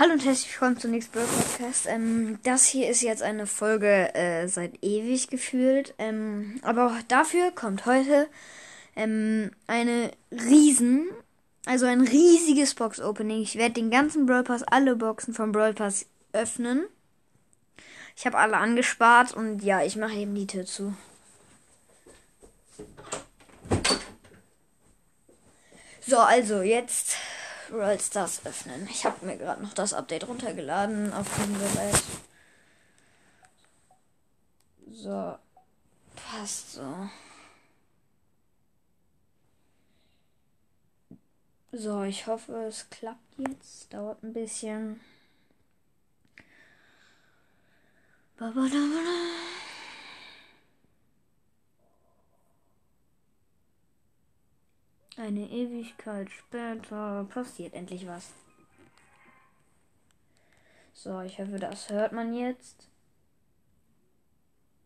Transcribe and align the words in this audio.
Hallo 0.00 0.14
und 0.14 0.24
herzlich 0.24 0.50
willkommen 0.54 0.78
zum 0.78 0.92
nächsten 0.92 1.12
Brawl 1.12 1.26
Podcast. 1.26 1.86
Ähm, 1.86 2.38
das 2.42 2.64
hier 2.64 2.88
ist 2.88 3.02
jetzt 3.02 3.22
eine 3.22 3.46
Folge 3.46 4.14
äh, 4.14 4.48
seit 4.48 4.82
ewig 4.82 5.28
gefühlt. 5.28 5.92
Ähm, 5.98 6.58
aber 6.62 6.86
auch 6.86 7.02
dafür 7.08 7.50
kommt 7.50 7.84
heute 7.84 8.26
ähm, 8.96 9.50
eine 9.66 10.10
riesen, 10.30 11.10
also 11.66 11.84
ein 11.84 12.00
riesiges 12.00 12.74
Box-Opening. 12.76 13.42
Ich 13.42 13.56
werde 13.56 13.74
den 13.74 13.90
ganzen 13.90 14.24
Brawl 14.24 14.42
Pass, 14.42 14.62
alle 14.62 14.96
Boxen 14.96 15.34
vom 15.34 15.52
Brawl 15.52 15.74
Pass 15.74 16.06
öffnen. 16.32 16.86
Ich 18.16 18.24
habe 18.24 18.38
alle 18.38 18.56
angespart 18.56 19.34
und 19.34 19.62
ja, 19.62 19.82
ich 19.82 19.96
mache 19.96 20.14
eben 20.14 20.34
die 20.34 20.46
Tür 20.46 20.64
zu. 20.64 20.94
So, 26.06 26.16
also 26.16 26.62
jetzt 26.62 27.18
Brawl 27.70 27.98
Stars 28.00 28.44
öffnen. 28.44 28.88
Ich 28.90 29.04
habe 29.04 29.24
mir 29.24 29.36
gerade 29.36 29.62
noch 29.62 29.72
das 29.74 29.94
Update 29.94 30.26
runtergeladen 30.26 31.12
auf 31.12 31.26
dem 31.36 31.58
Gerät. 31.58 32.02
So. 34.90 35.38
Passt 36.16 36.72
so. 36.72 37.08
So, 41.72 42.02
ich 42.02 42.26
hoffe, 42.26 42.64
es 42.64 42.90
klappt 42.90 43.38
jetzt. 43.38 43.92
Dauert 43.92 44.22
ein 44.22 44.32
bisschen. 44.32 45.00
Ba 48.36 48.46
-ba 48.46 48.66
-da 48.66 48.82
-ba 48.90 49.00
-da. 49.06 49.20
Eine 55.20 55.50
Ewigkeit 55.50 56.30
später 56.30 57.26
passiert 57.28 57.74
endlich 57.74 58.06
was. 58.06 58.30
So, 60.94 61.20
ich 61.20 61.38
hoffe, 61.38 61.58
das 61.58 61.90
hört 61.90 62.12
man 62.12 62.32
jetzt. 62.32 62.88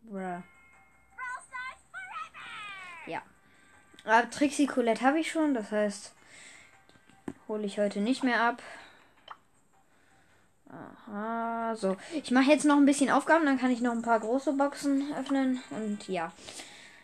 Bruh. 0.02 0.42
Ja. 3.06 3.22
Aber 4.04 4.28
Trixie 4.28 4.66
Colette 4.66 5.02
habe 5.02 5.20
ich 5.20 5.30
schon, 5.30 5.54
das 5.54 5.70
heißt, 5.70 6.12
hole 7.46 7.64
ich 7.64 7.78
heute 7.78 8.00
nicht 8.00 8.24
mehr 8.24 8.42
ab. 8.42 8.60
Aha, 10.68 11.76
so. 11.76 11.96
Ich 12.12 12.32
mache 12.32 12.50
jetzt 12.50 12.64
noch 12.64 12.76
ein 12.76 12.86
bisschen 12.86 13.10
Aufgaben, 13.10 13.46
dann 13.46 13.58
kann 13.60 13.70
ich 13.70 13.80
noch 13.80 13.92
ein 13.92 14.02
paar 14.02 14.18
große 14.18 14.52
Boxen 14.54 15.14
öffnen. 15.14 15.62
Und 15.70 16.08
ja, 16.08 16.32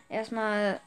erstmal 0.08 0.80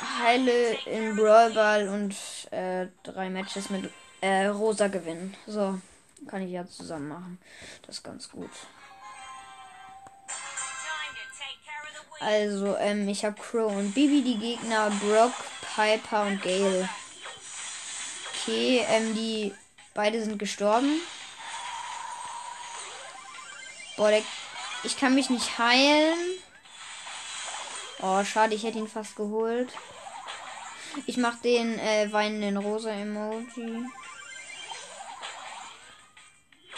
heile 0.00 0.74
in 0.86 1.16
Brawl 1.16 1.50
Ball 1.52 1.88
und 1.88 2.14
äh, 2.52 2.86
drei 3.02 3.30
Matches 3.30 3.70
mit 3.70 3.90
äh, 4.20 4.46
Rosa 4.46 4.88
gewinnen. 4.88 5.36
So, 5.46 5.80
kann 6.26 6.42
ich 6.42 6.50
ja 6.50 6.66
zusammen 6.66 7.08
machen. 7.08 7.38
Das 7.86 7.96
ist 7.96 8.04
ganz 8.04 8.30
gut. 8.30 8.50
Also, 12.20 12.76
ähm, 12.78 13.08
ich 13.08 13.24
habe 13.24 13.40
Crow 13.40 13.72
und 13.72 13.92
Bibi 13.92 14.22
die 14.22 14.38
Gegner, 14.38 14.90
Brock, 14.90 15.32
Piper 15.74 16.26
und 16.26 16.42
Gale. 16.42 16.88
Okay, 18.32 18.84
ähm, 18.88 19.14
die 19.14 19.54
beide 19.94 20.22
sind 20.22 20.38
gestorben. 20.38 21.00
Boah, 23.96 24.12
ich 24.84 24.96
kann 24.98 25.14
mich 25.14 25.30
nicht 25.30 25.58
heilen. 25.58 26.37
Oh, 28.00 28.22
schade, 28.22 28.54
ich 28.54 28.62
hätte 28.62 28.78
ihn 28.78 28.88
fast 28.88 29.16
geholt. 29.16 29.72
Ich 31.06 31.16
mach 31.16 31.36
den 31.40 31.78
äh, 31.78 32.12
weinenden 32.12 32.56
rosa 32.56 32.90
Emoji. 32.90 33.84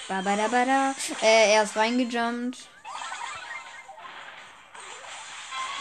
Babadabada. 0.08 0.94
Äh, 1.22 1.52
er 1.54 1.62
ist 1.62 1.76
reingejumpt. 1.76 2.58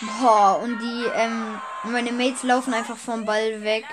Boah, 0.01 0.59
und 0.61 0.79
die, 0.79 1.05
ähm, 1.13 1.59
meine 1.83 2.11
Mates 2.11 2.43
laufen 2.43 2.73
einfach 2.73 2.97
vom 2.97 3.25
Ball 3.25 3.61
weg, 3.63 3.85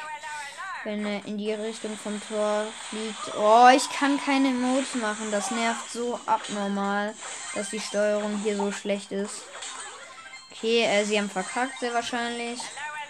wenn 0.85 1.05
er 1.07 1.25
in 1.27 1.39
die 1.39 1.53
Richtung 1.53 1.97
vom 1.97 2.21
Tor 2.29 2.67
fliegt. 2.91 3.37
Oh, 3.39 3.69
ich 3.75 3.89
kann 3.91 4.21
keine 4.25 4.49
Emotes 4.49 4.95
machen. 4.97 5.31
Das 5.31 5.51
nervt 5.51 5.91
so 5.91 6.21
abnormal, 6.27 7.15
dass 7.55 7.71
die 7.71 7.81
Steuerung 7.81 8.41
hier 8.43 8.57
so 8.57 8.71
schlecht 8.73 9.11
ist. 9.11 9.43
Okay, 10.57 10.85
äh, 10.85 11.05
sie 11.05 11.19
haben 11.19 11.29
verkackt, 11.29 11.79
sehr 11.81 11.93
wahrscheinlich. 11.93 12.59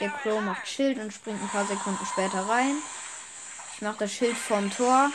Der 0.01 0.11
Crow 0.11 0.41
macht 0.41 0.67
Schild 0.67 0.99
und 0.99 1.13
springt 1.13 1.41
ein 1.41 1.49
paar 1.49 1.65
Sekunden 1.65 2.05
später 2.05 2.49
rein. 2.49 2.77
Ich 3.75 3.83
mache 3.83 3.99
das 4.01 4.13
Schild 4.13 4.37
vorm 4.37 4.71
Tor. 4.71 5.13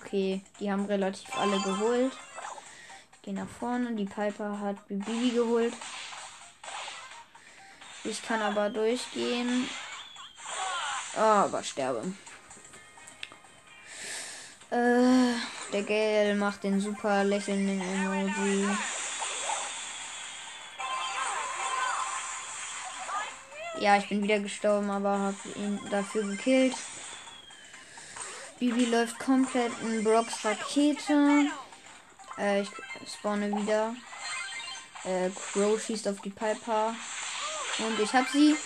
Okay, 0.00 0.40
die 0.58 0.72
haben 0.72 0.86
relativ 0.86 1.28
alle 1.36 1.60
geholt. 1.60 2.12
Ich 3.14 3.22
gehe 3.22 3.34
nach 3.34 3.48
vorne. 3.60 3.92
Die 3.94 4.06
Piper 4.06 4.58
hat 4.58 4.88
Bibi 4.88 5.30
geholt. 5.30 5.72
Ich 8.02 8.20
kann 8.26 8.42
aber 8.42 8.68
durchgehen. 8.70 9.68
Oh, 11.16 11.20
aber 11.20 11.62
sterbe. 11.62 12.02
Äh, 14.70 15.34
der 15.72 15.82
Gale 15.84 16.34
macht 16.34 16.64
den 16.64 16.80
super 16.80 17.22
lächelnden 17.22 17.80
Emoji. 17.80 18.68
Ja, 23.80 23.96
ich 23.96 24.08
bin 24.08 24.22
wieder 24.22 24.38
gestorben, 24.38 24.90
aber 24.90 25.18
habe 25.18 25.36
ihn 25.56 25.80
dafür 25.90 26.22
gekillt. 26.22 26.74
Bibi 28.60 28.84
läuft 28.84 29.18
komplett 29.18 29.72
in 29.82 30.04
Brocks 30.04 30.44
Rakete. 30.44 31.50
Äh, 32.38 32.62
ich 32.62 32.70
spawne 33.12 33.50
wieder. 33.56 33.94
Äh, 35.04 35.30
Crow 35.30 35.80
schießt 35.80 36.06
auf 36.08 36.20
die 36.20 36.30
Piper. 36.30 36.94
Und 37.78 38.00
ich 38.00 38.12
habe 38.12 38.26
sie. 38.32 38.56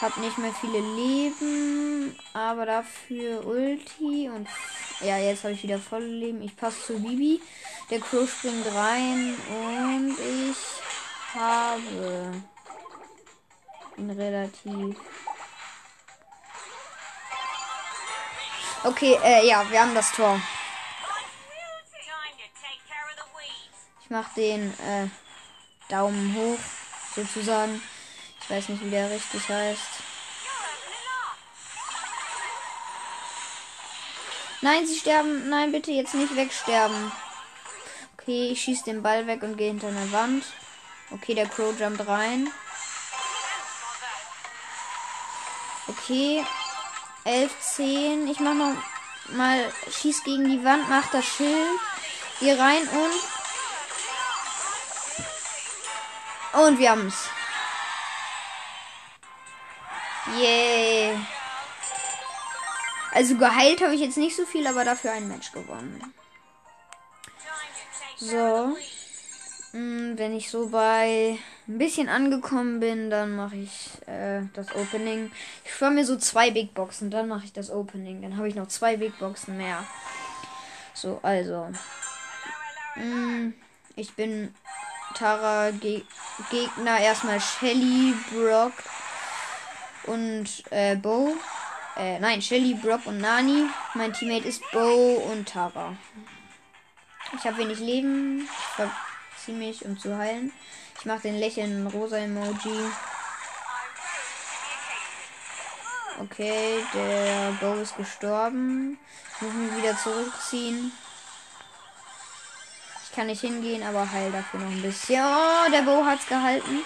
Hab 0.00 0.14
nicht 0.18 0.36
mehr 0.36 0.52
viele 0.60 0.80
Leben, 0.80 2.14
aber 2.34 2.66
dafür 2.66 3.46
Ulti 3.46 4.28
und 4.28 4.46
ja, 5.00 5.16
jetzt 5.16 5.42
habe 5.42 5.54
ich 5.54 5.62
wieder 5.62 5.78
volle 5.78 6.06
Leben. 6.06 6.42
Ich 6.42 6.54
passe 6.54 6.78
zu 6.86 7.00
Bibi. 7.00 7.40
Der 7.90 8.00
Crow 8.00 8.30
springt 8.30 8.66
rein 8.74 9.34
und 9.48 10.16
ich 10.18 10.56
habe 11.34 12.42
ihn 13.98 14.10
relativ. 14.10 14.96
Okay, 18.84 19.18
äh, 19.22 19.46
ja, 19.46 19.68
wir 19.70 19.80
haben 19.80 19.94
das 19.94 20.12
Tor. 20.12 20.40
Ich 24.02 24.10
mach 24.10 24.32
den 24.34 24.72
äh, 24.78 25.08
Daumen 25.88 26.34
hoch, 26.34 26.58
sozusagen. 27.16 27.82
Ich 28.40 28.50
weiß 28.50 28.68
nicht, 28.68 28.84
wie 28.84 28.90
der 28.90 29.10
richtig 29.10 29.48
heißt. 29.48 29.88
Nein, 34.60 34.86
sie 34.86 34.96
sterben. 34.96 35.48
Nein, 35.48 35.72
bitte 35.72 35.90
jetzt 35.90 36.14
nicht 36.14 36.34
wegsterben. 36.36 37.10
Okay, 38.14 38.50
ich 38.52 38.62
schieße 38.62 38.84
den 38.84 39.02
Ball 39.02 39.26
weg 39.26 39.42
und 39.42 39.56
gehe 39.56 39.68
hinter 39.68 39.88
eine 39.88 40.12
Wand. 40.12 40.44
Okay, 41.10 41.34
der 41.34 41.48
Crow 41.48 41.78
jumpt 41.78 42.06
rein. 42.06 42.50
Okay. 46.08 46.44
11, 47.24 47.50
10. 47.60 48.28
Ich 48.28 48.38
mach 48.38 48.54
noch 48.54 48.74
mal 49.30 49.72
schieß 49.90 50.22
gegen 50.22 50.48
die 50.48 50.64
Wand, 50.64 50.88
mach 50.88 51.10
das 51.10 51.24
Schild. 51.24 51.80
Geh 52.38 52.52
rein 52.52 52.86
und. 52.88 53.10
Und 56.64 56.78
wir 56.78 56.90
haben's. 56.90 57.28
Yay. 60.38 61.18
Also 63.12 63.36
geheilt 63.36 63.82
habe 63.82 63.96
ich 63.96 64.00
jetzt 64.00 64.16
nicht 64.16 64.36
so 64.36 64.46
viel, 64.46 64.64
aber 64.68 64.84
dafür 64.84 65.10
ein 65.10 65.26
Match 65.26 65.50
gewonnen. 65.50 66.14
So. 68.18 68.76
Hm, 69.76 70.16
wenn 70.16 70.34
ich 70.34 70.48
so 70.48 70.70
bei 70.70 71.38
ein 71.68 71.78
bisschen 71.78 72.08
angekommen 72.08 72.80
bin, 72.80 73.10
dann 73.10 73.36
mache 73.36 73.56
ich 73.56 73.90
äh, 74.06 74.40
das 74.54 74.74
Opening. 74.74 75.30
Ich 75.66 75.74
spare 75.74 75.90
mir 75.90 76.06
so 76.06 76.16
zwei 76.16 76.50
Big 76.50 76.72
Boxen, 76.72 77.10
dann 77.10 77.28
mache 77.28 77.44
ich 77.44 77.52
das 77.52 77.70
Opening. 77.70 78.22
Dann 78.22 78.38
habe 78.38 78.48
ich 78.48 78.54
noch 78.54 78.68
zwei 78.68 78.96
Big 78.96 79.18
Boxen 79.18 79.58
mehr. 79.58 79.84
So, 80.94 81.20
also. 81.22 81.68
Mh, 82.94 83.02
hm, 83.02 83.54
ich 83.96 84.14
bin 84.14 84.54
Tara 85.14 85.72
Ge 85.72 86.04
Gegner 86.50 86.98
erstmal 86.98 87.38
Shelly, 87.38 88.14
Brock 88.32 88.72
und 90.04 90.46
äh, 90.70 90.96
Bo. 90.96 91.36
Äh, 91.98 92.18
nein, 92.18 92.40
Shelly, 92.40 92.72
Brock 92.72 93.04
und 93.04 93.18
Nani. 93.18 93.66
Mein 93.92 94.14
Teammate 94.14 94.48
ist 94.48 94.62
Bo 94.72 95.22
und 95.30 95.46
Tara. 95.46 95.94
Ich 97.36 97.44
habe 97.44 97.58
wenig 97.58 97.78
Leben. 97.80 98.48
Ich 98.78 98.78
ziemlich, 99.46 99.84
um 99.84 99.98
zu 99.98 100.18
heilen. 100.18 100.52
Ich 100.98 101.06
mache 101.06 101.22
den 101.22 101.38
lächelnden 101.38 101.86
rosa 101.86 102.18
Emoji. 102.18 102.90
Okay, 106.18 106.84
der 106.92 107.52
Bo 107.60 107.74
ist 107.74 107.96
gestorben. 107.96 108.98
Ich 109.34 109.42
muss 109.42 109.52
mich 109.52 109.76
wieder 109.76 109.96
zurückziehen. 109.98 110.92
Ich 113.04 113.14
kann 113.14 113.28
nicht 113.28 113.40
hingehen, 113.40 113.82
aber 113.82 114.10
heil 114.10 114.32
dafür 114.32 114.60
noch 114.60 114.70
ein 114.70 114.82
bisschen. 114.82 115.22
Oh, 115.24 115.70
der 115.70 115.82
Bo 115.82 116.04
hat's 116.04 116.26
gehalten. 116.26 116.80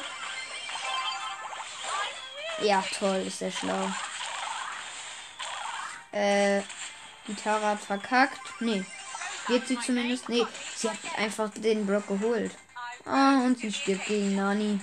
Ja, 2.62 2.84
toll, 2.98 3.24
ist 3.26 3.40
der 3.40 3.50
schlau. 3.50 3.88
Äh, 6.12 6.60
die 7.26 7.34
Tara 7.34 7.70
hat 7.70 7.80
verkackt. 7.80 8.40
Nee. 8.60 8.84
Wird 9.48 9.66
sie 9.66 9.78
zumindest? 9.80 10.28
Nee, 10.28 10.46
sie 10.76 10.88
hat 10.88 10.98
einfach 11.16 11.50
den 11.54 11.86
Block 11.86 12.06
geholt. 12.06 12.56
Ah, 13.04 13.38
und 13.44 13.58
sie 13.58 13.72
stirbt 13.72 14.06
gegen 14.06 14.36
Nani. 14.36 14.80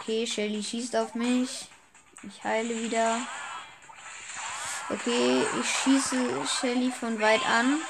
Okay, 0.00 0.26
Shelly 0.26 0.62
schießt 0.62 0.94
auf 0.96 1.14
mich. 1.14 1.68
Ich 2.22 2.44
heile 2.44 2.78
wieder. 2.82 3.20
Okay, 4.88 5.44
ich 5.60 5.68
schieße 5.68 6.46
Shelly 6.46 6.92
von 6.92 7.20
weit 7.20 7.44
an. 7.44 7.80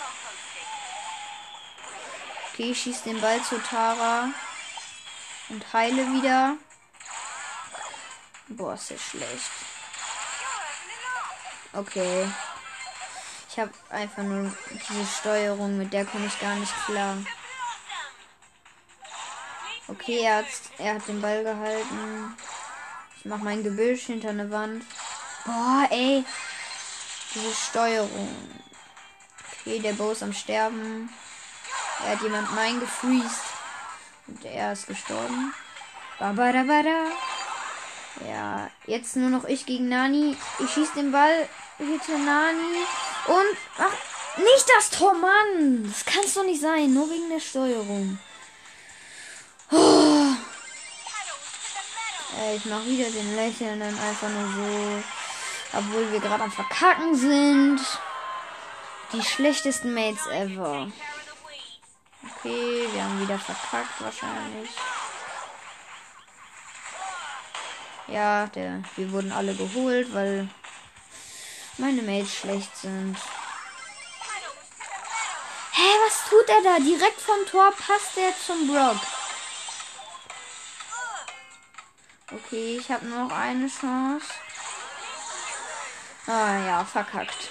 Okay, 2.52 2.70
ich 2.70 2.80
schieße 2.80 3.04
den 3.04 3.20
Ball 3.20 3.42
zu 3.42 3.58
Tara. 3.58 4.30
Und 5.48 5.72
heile 5.72 6.10
wieder. 6.12 6.56
Boah, 8.48 8.74
ist 8.74 8.90
das 8.90 9.02
schlecht. 9.02 9.50
Okay. 11.72 12.26
Ich 13.56 13.62
habe 13.62 13.72
einfach 13.88 14.22
nur 14.22 14.52
diese 14.70 15.06
Steuerung, 15.06 15.78
mit 15.78 15.90
der 15.90 16.04
komme 16.04 16.26
ich 16.26 16.38
gar 16.40 16.56
nicht 16.56 16.74
klar. 16.84 17.16
Okay, 19.88 20.18
er 20.24 20.36
hat, 20.36 20.44
er 20.76 20.96
hat 20.96 21.08
den 21.08 21.22
Ball 21.22 21.42
gehalten. 21.42 22.36
Ich 23.16 23.24
mache 23.24 23.42
mein 23.42 23.62
Gebüsch 23.62 24.02
hinter 24.02 24.28
eine 24.28 24.50
Wand. 24.50 24.84
Boah, 25.46 25.88
ey. 25.90 26.22
Diese 27.34 27.54
Steuerung. 27.54 28.36
Okay, 29.60 29.78
der 29.78 29.94
Bo 29.94 30.10
ist 30.10 30.22
am 30.22 30.34
Sterben. 30.34 31.08
Er 32.04 32.12
hat 32.12 32.20
jemand 32.20 32.54
mein 32.54 32.78
gefreezed. 32.78 33.40
Und 34.26 34.44
er 34.44 34.74
ist 34.74 34.86
gestorben. 34.86 35.54
Babadabada. 36.18 37.06
Ja, 38.28 38.70
jetzt 38.84 39.16
nur 39.16 39.30
noch 39.30 39.46
ich 39.46 39.64
gegen 39.64 39.88
Nani. 39.88 40.36
Ich 40.58 40.70
schieße 40.72 40.92
den 40.96 41.10
Ball 41.10 41.48
hinter 41.78 42.18
Nani. 42.18 42.84
Und. 43.26 43.56
Ach, 43.78 43.92
nicht 44.38 44.66
das 44.76 44.90
Tor, 44.90 45.14
Mann! 45.14 45.84
Das 45.88 46.04
kann 46.04 46.24
es 46.24 46.34
doch 46.34 46.44
nicht 46.44 46.60
sein. 46.60 46.92
Nur 46.92 47.08
wegen 47.10 47.30
der 47.30 47.40
Steuerung. 47.40 48.18
Oh. 49.70 50.34
Ey, 52.38 52.56
ich 52.56 52.64
mach 52.66 52.84
wieder 52.84 53.08
den 53.08 53.34
Lächelnden 53.34 53.98
einfach 53.98 54.28
nur 54.28 54.48
so. 54.52 55.02
Obwohl 55.72 56.12
wir 56.12 56.20
gerade 56.20 56.44
am 56.44 56.52
Verkacken 56.52 57.14
sind. 57.14 57.80
Die 59.12 59.22
schlechtesten 59.22 59.94
Mates 59.94 60.26
ever. 60.26 60.90
Okay, 62.22 62.88
wir 62.92 63.04
haben 63.04 63.20
wieder 63.20 63.38
verkackt 63.38 64.00
wahrscheinlich. 64.00 64.70
Ja, 68.08 68.46
der, 68.48 68.82
wir 68.96 69.12
wurden 69.12 69.32
alle 69.32 69.54
geholt, 69.54 70.12
weil 70.12 70.48
meine 71.78 72.02
Mates 72.02 72.34
schlecht 72.34 72.76
sind. 72.76 73.16
Hä, 75.72 75.88
was 76.06 76.28
tut 76.28 76.48
er 76.48 76.62
da? 76.62 76.78
Direkt 76.78 77.20
vom 77.20 77.46
Tor 77.50 77.70
passt 77.72 78.16
er 78.16 78.32
zum 78.46 78.66
Brock. 78.66 79.00
Okay, 82.32 82.78
ich 82.78 82.90
habe 82.90 83.06
noch 83.06 83.30
eine 83.30 83.68
Chance. 83.68 84.26
Ah 86.26 86.58
ja, 86.66 86.84
verkackt. 86.84 87.50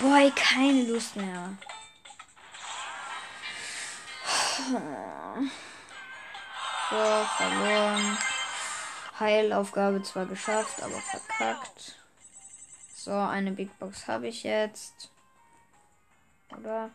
Boy, 0.00 0.30
keine 0.32 0.82
Lust 0.82 1.16
mehr. 1.16 1.50
So, 6.90 7.26
verloren. 7.36 8.18
Heilaufgabe 9.18 10.02
zwar 10.02 10.26
geschafft, 10.26 10.82
aber 10.82 11.00
verkackt. 11.00 11.95
So, 13.06 13.12
eine 13.12 13.52
Big 13.52 13.78
Box 13.78 14.08
habe 14.08 14.26
ich 14.26 14.42
jetzt. 14.42 15.12
Oder? 16.50 16.90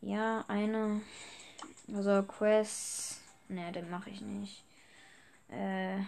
Ja, 0.00 0.44
eine. 0.46 1.00
Also 1.92 2.22
Quest. 2.22 3.22
Ne, 3.48 3.72
den 3.72 3.90
mache 3.90 4.10
ich 4.10 4.20
nicht. 4.20 4.62
Äh. 5.48 5.98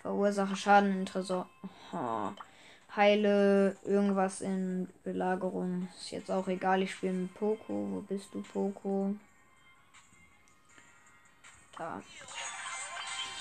Verursache 0.00 0.56
Schaden 0.56 0.90
in 0.92 1.06
Tresor. 1.06 1.48
Oh. 1.92 2.30
Heile 2.96 3.76
irgendwas 3.84 4.40
in 4.40 4.92
Belagerung. 5.04 5.86
Ist 5.96 6.10
jetzt 6.10 6.30
auch 6.32 6.48
egal, 6.48 6.82
ich 6.82 6.90
spiele 6.90 7.12
mit 7.12 7.34
Poco. 7.34 7.68
Wo 7.68 8.00
bist 8.00 8.34
du, 8.34 8.42
Poco? 8.42 9.14
Da. 11.78 12.02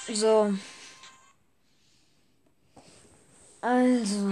So. 0.08 0.54
Also. 3.64 4.30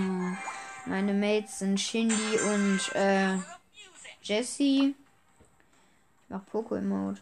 Meine 0.86 1.14
Mates 1.14 1.60
sind 1.60 1.80
Shindy 1.80 2.38
und 2.54 2.96
äh, 2.96 3.38
Jesse. 4.22 4.94
Mach 6.28 6.46
Poco-Emote. 6.48 7.22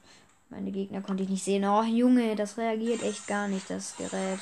Meine 0.50 0.72
Gegner 0.72 1.02
konnte 1.02 1.22
ich 1.22 1.30
nicht 1.30 1.44
sehen. 1.44 1.66
Oh, 1.66 1.84
Junge, 1.84 2.36
das 2.36 2.58
reagiert 2.58 3.04
echt 3.04 3.28
gar 3.28 3.48
nicht, 3.48 3.70
das 3.70 3.96
Gerät. 3.96 4.40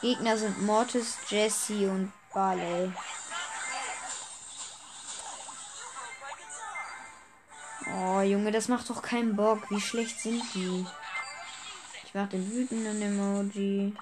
Gegner 0.00 0.36
sind 0.36 0.62
Mortis, 0.62 1.18
Jesse 1.28 1.90
und 1.90 2.12
Barley. 2.32 2.92
Oh, 7.92 8.20
Junge, 8.20 8.52
das 8.52 8.68
macht 8.68 8.88
doch 8.88 9.02
keinen 9.02 9.34
Bock. 9.34 9.68
Wie 9.68 9.80
schlecht 9.80 10.20
sind 10.20 10.42
die? 10.54 10.86
Ich 12.04 12.14
mach 12.14 12.28
den 12.28 12.48
wütenden 12.52 13.02
Emoji. 13.02 13.94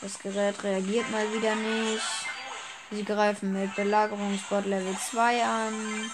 Das 0.00 0.18
Gerät 0.20 0.62
reagiert 0.62 1.10
mal 1.10 1.32
wieder 1.32 1.54
nicht. 1.56 2.04
Sie 2.90 3.04
greifen 3.04 3.52
mit 3.52 3.74
Belagerungsbot 3.74 4.64
Level 4.64 4.96
2 5.10 5.44
an. 5.44 6.10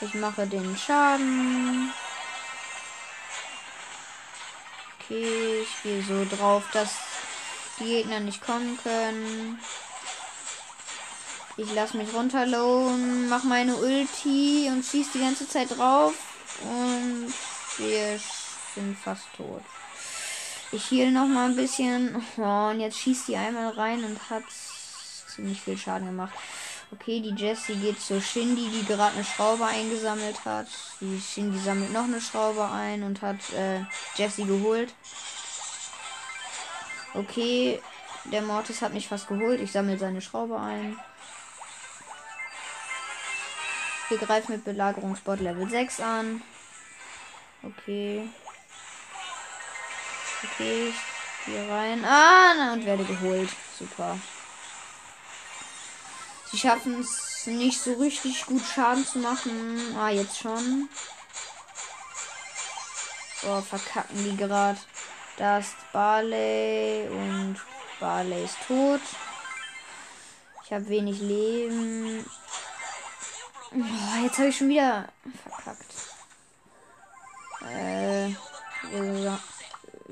Ich 0.00 0.14
mache 0.14 0.46
den 0.46 0.76
Schaden. 0.76 1.92
Okay, 4.98 5.62
ich 5.62 5.82
gehe 5.82 6.02
so 6.02 6.26
drauf, 6.36 6.64
dass 6.72 6.90
die 7.78 7.84
Gegner 7.84 8.20
nicht 8.20 8.44
kommen 8.44 8.78
können. 8.82 9.60
Ich 11.56 11.72
lasse 11.72 11.96
mich 11.96 12.12
runterlohnen, 12.12 13.28
mache 13.28 13.46
meine 13.46 13.76
Ulti 13.76 14.68
und 14.68 14.84
schieße 14.84 15.12
die 15.14 15.20
ganze 15.20 15.48
Zeit 15.48 15.70
drauf. 15.70 16.12
Und 16.62 17.32
wir 17.78 18.18
sind 18.74 18.98
fast 18.98 19.24
tot. 19.36 19.62
Ich 20.74 20.90
heal 20.90 21.12
noch 21.12 21.28
mal 21.28 21.50
ein 21.50 21.54
bisschen. 21.54 22.20
Oh, 22.36 22.70
und 22.70 22.80
jetzt 22.80 22.98
schießt 22.98 23.28
die 23.28 23.36
einmal 23.36 23.68
rein 23.68 24.02
und 24.02 24.18
hat 24.28 24.42
ziemlich 25.28 25.60
viel 25.60 25.78
Schaden 25.78 26.08
gemacht. 26.08 26.34
Okay, 26.90 27.20
die 27.20 27.34
Jessie 27.40 27.76
geht 27.76 28.00
zur 28.00 28.20
Shindy, 28.20 28.68
die 28.70 28.84
gerade 28.84 29.14
eine 29.14 29.24
Schraube 29.24 29.64
eingesammelt 29.66 30.44
hat. 30.44 30.66
Die 31.00 31.20
Shindy 31.20 31.60
sammelt 31.60 31.92
noch 31.92 32.04
eine 32.04 32.20
Schraube 32.20 32.68
ein 32.68 33.04
und 33.04 33.22
hat 33.22 33.52
äh, 33.52 33.82
Jessie 34.16 34.46
geholt. 34.46 34.92
Okay, 37.14 37.80
der 38.24 38.42
Mortis 38.42 38.82
hat 38.82 38.94
mich 38.94 39.06
fast 39.06 39.28
geholt. 39.28 39.60
Ich 39.60 39.70
sammle 39.70 39.96
seine 39.96 40.20
Schraube 40.20 40.58
ein. 40.58 40.98
Wir 44.08 44.18
greifen 44.18 44.52
mit 44.52 44.64
Belagerungsbot 44.64 45.38
Level 45.38 45.70
6 45.70 46.00
an. 46.00 46.42
Okay. 47.62 48.28
Okay, 50.44 50.88
ich 50.88 51.46
gehe 51.46 51.70
rein. 51.70 52.04
Ah, 52.04 52.54
na, 52.56 52.72
und 52.74 52.84
werde 52.84 53.04
geholt. 53.04 53.50
Super. 53.78 54.18
Sie 56.50 56.58
schaffen 56.58 57.00
es 57.00 57.46
nicht 57.46 57.80
so 57.80 57.94
richtig 57.94 58.46
gut 58.46 58.62
Schaden 58.62 59.06
zu 59.06 59.18
machen. 59.18 59.96
Ah, 59.98 60.10
jetzt 60.10 60.38
schon. 60.38 60.88
Oh, 63.46 63.60
verkacken 63.60 64.24
die 64.24 64.36
gerade. 64.36 64.78
Da 65.36 65.58
ist 65.58 65.74
Barley 65.92 67.08
und 67.08 67.56
Barley 68.00 68.44
ist 68.44 68.56
tot. 68.66 69.00
Ich 70.64 70.72
habe 70.72 70.88
wenig 70.88 71.20
Leben. 71.20 72.24
Oh, 73.72 74.22
jetzt 74.22 74.38
habe 74.38 74.48
ich 74.48 74.56
schon 74.56 74.68
wieder 74.68 75.08
verkackt. 75.42 75.94
Äh, 77.62 78.28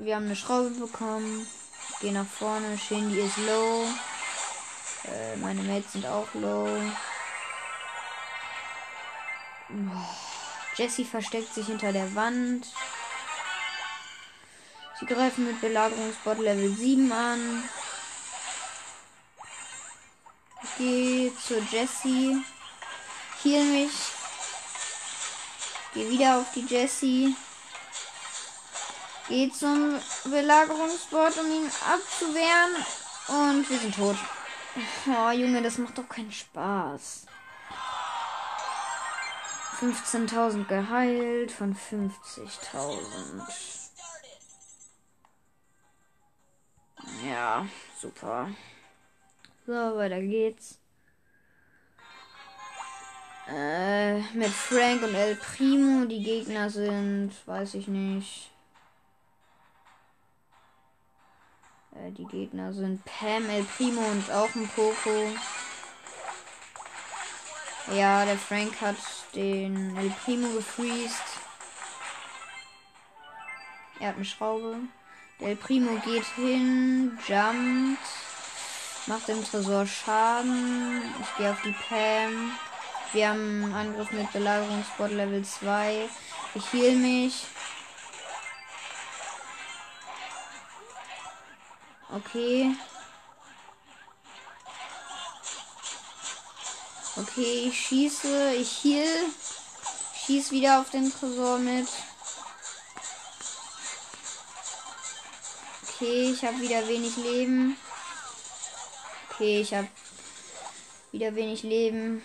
wir, 0.04 0.16
haben 0.16 0.26
eine 0.26 0.36
Schraube 0.36 0.70
bekommen. 0.70 1.46
Gehe 2.00 2.12
nach 2.12 2.26
vorne. 2.26 2.78
Shindy 2.78 3.20
ist 3.20 3.36
low. 3.38 3.86
Äh, 5.04 5.36
meine 5.36 5.62
Mates 5.62 5.92
sind 5.92 6.06
auch 6.06 6.26
low. 6.34 6.68
Boah. 9.68 10.08
Jessie 10.76 11.04
versteckt 11.04 11.52
sich 11.54 11.66
hinter 11.66 11.92
der 11.92 12.14
Wand. 12.14 12.66
Sie 14.98 15.06
greifen 15.06 15.46
mit 15.46 15.60
Belagerungsbot 15.60 16.38
Level 16.38 16.74
7 16.74 17.12
an. 17.12 17.64
Ich 20.62 20.76
gehe 20.78 21.36
zu 21.36 21.58
Jessie. 21.70 22.42
Heal 23.42 23.64
mich. 23.64 23.92
Gehe 25.92 26.08
wieder 26.08 26.38
auf 26.38 26.46
die 26.54 26.64
Jessie. 26.64 27.36
Gehe 29.32 29.50
zum 29.50 29.98
Belagerungsbot, 30.24 31.38
um 31.38 31.50
ihn 31.50 31.70
abzuwehren. 31.90 32.76
Und 33.28 33.70
wir 33.70 33.78
sind 33.78 33.94
tot. 33.94 34.16
Oh, 35.06 35.30
Junge, 35.30 35.62
das 35.62 35.78
macht 35.78 35.96
doch 35.96 36.06
keinen 36.06 36.30
Spaß. 36.30 37.24
15.000 39.80 40.66
geheilt 40.66 41.50
von 41.50 41.74
50.000. 41.74 43.00
Ja, 47.26 47.66
super. 47.98 48.50
So, 49.66 49.72
weiter 49.72 50.20
geht's. 50.20 50.78
Äh, 53.48 54.20
mit 54.34 54.50
Frank 54.50 55.02
und 55.02 55.14
El 55.14 55.36
Primo. 55.36 56.04
Die 56.04 56.22
Gegner 56.22 56.68
sind, 56.68 57.32
weiß 57.46 57.72
ich 57.72 57.88
nicht. 57.88 58.51
Äh, 61.94 62.10
die 62.12 62.24
Gegner 62.24 62.72
sind 62.72 63.04
Pam, 63.04 63.48
El 63.48 63.64
Primo 63.64 64.00
und 64.00 64.30
auch 64.30 64.54
ein 64.54 64.68
Poco. 64.68 65.32
Ja, 67.94 68.24
der 68.24 68.38
Frank 68.38 68.80
hat 68.80 68.96
den 69.34 69.96
El 69.96 70.10
Primo 70.24 70.48
gefreezed. 70.50 71.22
Er 74.00 74.08
hat 74.08 74.16
eine 74.16 74.24
Schraube. 74.24 74.76
Der 75.40 75.48
El 75.48 75.56
Primo 75.56 76.00
geht 76.04 76.24
hin, 76.36 77.18
jumpt, 77.26 77.98
macht 79.06 79.28
dem 79.28 79.44
Tresor 79.44 79.86
Schaden. 79.86 81.02
Ich 81.20 81.36
gehe 81.36 81.50
auf 81.50 81.60
die 81.62 81.74
Pam. 81.88 82.52
Wir 83.12 83.28
haben 83.28 83.74
Angriff 83.74 84.10
mit 84.12 84.32
Belagerungsbot 84.32 85.10
Level 85.10 85.44
2. 85.44 86.08
Ich 86.54 86.72
heal 86.72 86.96
mich. 86.96 87.44
Okay. 92.14 92.76
Okay, 97.16 97.68
ich 97.68 97.86
schieße. 97.86 98.54
Ich 98.54 98.84
heal. 98.84 99.26
Schieß 100.26 100.50
wieder 100.50 100.80
auf 100.80 100.90
den 100.90 101.10
Tresor 101.10 101.58
mit. 101.58 101.88
Okay, 105.82 106.32
ich 106.32 106.44
habe 106.44 106.60
wieder 106.60 106.86
wenig 106.86 107.16
Leben. 107.16 107.76
Okay, 109.30 109.60
ich 109.60 109.72
habe 109.72 109.88
wieder 111.12 111.34
wenig 111.34 111.62
Leben. 111.62 112.22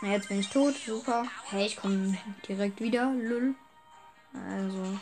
Jetzt 0.00 0.28
bin 0.28 0.40
ich 0.40 0.48
tot. 0.48 0.74
Super. 0.86 1.26
Hey, 1.50 1.66
ich 1.66 1.76
komme 1.76 2.16
direkt 2.48 2.80
wieder. 2.80 3.12
Lull. 3.12 3.54
Also. 4.32 4.98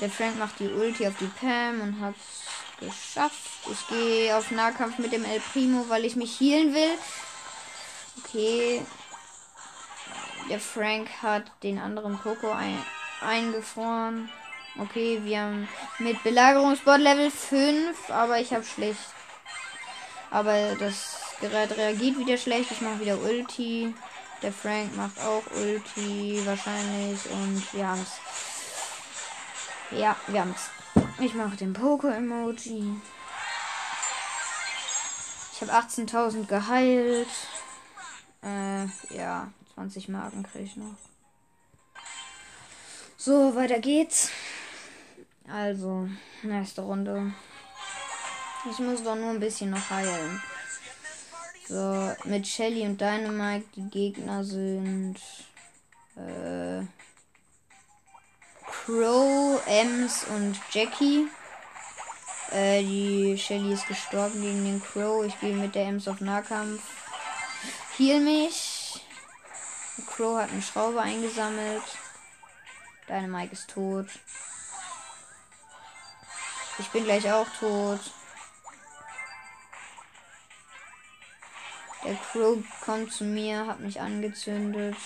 Der 0.00 0.10
Frank 0.10 0.38
macht 0.38 0.60
die 0.60 0.68
Ulti 0.68 1.06
auf 1.06 1.14
die 1.18 1.26
Pam 1.26 1.80
und 1.80 2.00
hat 2.00 2.14
geschafft. 2.80 3.36
Ich 3.70 3.86
gehe 3.88 4.36
auf 4.36 4.50
Nahkampf 4.50 4.98
mit 4.98 5.12
dem 5.12 5.24
El 5.24 5.40
Primo, 5.52 5.86
weil 5.88 6.04
ich 6.04 6.16
mich 6.16 6.40
healen 6.40 6.74
will. 6.74 6.98
Okay. 8.18 8.82
Der 10.48 10.60
Frank 10.60 11.08
hat 11.22 11.44
den 11.62 11.78
anderen 11.78 12.18
Poco 12.18 12.50
ein 12.50 12.78
eingefroren. 13.20 14.30
Okay, 14.78 15.20
wir 15.24 15.40
haben 15.40 15.68
mit 15.98 16.22
Belagerungsbot 16.22 17.00
Level 17.00 17.30
5, 17.30 18.10
aber 18.10 18.40
ich 18.40 18.52
habe 18.52 18.64
schlecht. 18.64 19.00
Aber 20.30 20.76
das 20.76 21.18
Gerät 21.40 21.76
reagiert 21.76 22.18
wieder 22.18 22.36
schlecht. 22.36 22.70
Ich 22.70 22.80
mache 22.80 23.00
wieder 23.00 23.18
Ulti. 23.18 23.94
Der 24.42 24.52
Frank 24.52 24.96
macht 24.96 25.18
auch 25.20 25.42
Ulti 25.56 26.40
wahrscheinlich 26.44 27.18
und 27.30 27.74
wir 27.74 27.88
haben's. 27.88 28.12
Ja, 29.90 30.16
wir 30.28 30.40
haben's. 30.40 30.70
Ich 31.20 31.34
mache 31.34 31.56
den 31.56 31.72
Poke-Emoji. 31.72 32.94
Ich 35.52 35.60
habe 35.60 35.72
18.000 35.72 36.46
geheilt. 36.46 37.26
Äh, 38.44 38.84
ja, 39.10 39.52
20 39.74 40.08
Marken 40.10 40.44
kriege 40.44 40.64
ich 40.64 40.76
noch. 40.76 40.94
So, 43.16 43.56
weiter 43.56 43.80
geht's. 43.80 44.30
Also, 45.48 46.08
nächste 46.44 46.82
Runde. 46.82 47.32
Ich 48.70 48.78
muss 48.78 49.02
doch 49.02 49.16
nur 49.16 49.30
ein 49.30 49.40
bisschen 49.40 49.70
noch 49.70 49.90
heilen. 49.90 50.40
So, 51.66 52.14
mit 52.24 52.46
Shelly 52.46 52.86
und 52.86 53.00
Dynamite, 53.00 53.66
die 53.74 53.90
Gegner 53.90 54.44
sind 54.44 55.16
äh, 56.16 56.82
Crow, 58.70 59.60
Ems 59.66 60.24
und 60.24 60.58
Jackie. 60.70 61.28
Äh, 62.50 62.82
die 62.82 63.36
Shelly 63.38 63.72
ist 63.72 63.86
gestorben 63.86 64.40
gegen 64.40 64.64
den 64.64 64.82
Crow. 64.82 65.24
Ich 65.24 65.38
gehe 65.40 65.54
mit 65.54 65.74
der 65.74 65.86
Ems 65.86 66.08
auf 66.08 66.20
Nahkampf. 66.20 66.82
Heal 67.96 68.20
mich. 68.20 69.04
Crow 70.06 70.38
hat 70.38 70.50
eine 70.50 70.62
Schraube 70.62 71.00
eingesammelt. 71.00 71.82
Dynamite 73.08 73.52
ist 73.52 73.70
tot. 73.70 74.06
Ich 76.78 76.88
bin 76.88 77.04
gleich 77.04 77.30
auch 77.30 77.46
tot. 77.58 78.00
Der 82.04 82.14
Crow 82.14 82.58
kommt 82.84 83.12
zu 83.12 83.24
mir, 83.24 83.66
hat 83.66 83.80
mich 83.80 84.00
angezündet. 84.00 84.96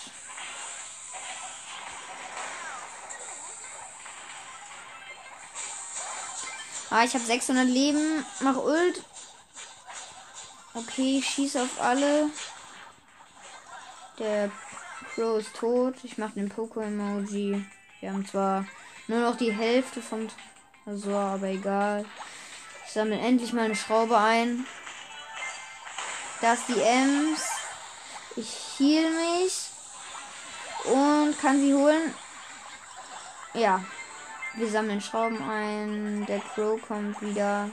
Ah, 6.93 7.05
ich 7.05 7.15
habe 7.15 7.25
600 7.25 7.67
Leben. 7.67 8.23
Mach 8.41 8.57
Ult. 8.57 9.03
Okay, 10.75 11.21
ich 11.21 11.27
schieße 11.27 11.63
auf 11.63 11.81
alle. 11.81 12.29
Der 14.19 14.51
Crow 15.15 15.39
ist 15.39 15.55
tot. 15.55 15.95
Ich 16.03 16.19
mache 16.19 16.35
den 16.35 16.51
Poco-Emoji. 16.51 17.65
Wir 18.01 18.13
haben 18.13 18.27
zwar 18.27 18.67
nur 19.07 19.21
noch 19.21 19.39
die 19.39 19.55
Hälfte 19.55 20.03
vom 20.03 20.29
Tresor, 20.85 21.19
aber 21.19 21.47
egal. 21.47 22.05
Ich 22.85 22.93
sammle 22.93 23.19
endlich 23.19 23.55
mal 23.55 23.65
eine 23.65 23.77
Schraube 23.77 24.19
ein. 24.19 24.67
Das 26.43 26.67
die 26.67 26.79
Ems. 26.79 27.41
Ich 28.37 28.79
heal 28.79 29.11
mich. 29.11 29.71
Und 30.85 31.41
kann 31.41 31.59
sie 31.59 31.73
holen. 31.73 32.15
Ja. 33.55 33.83
Wir 34.55 34.69
sammeln 34.69 35.01
Schrauben 35.01 35.43
ein. 35.43 36.27
Der 36.27 36.41
Crow 36.41 36.81
kommt 36.81 37.21
wieder. 37.23 37.71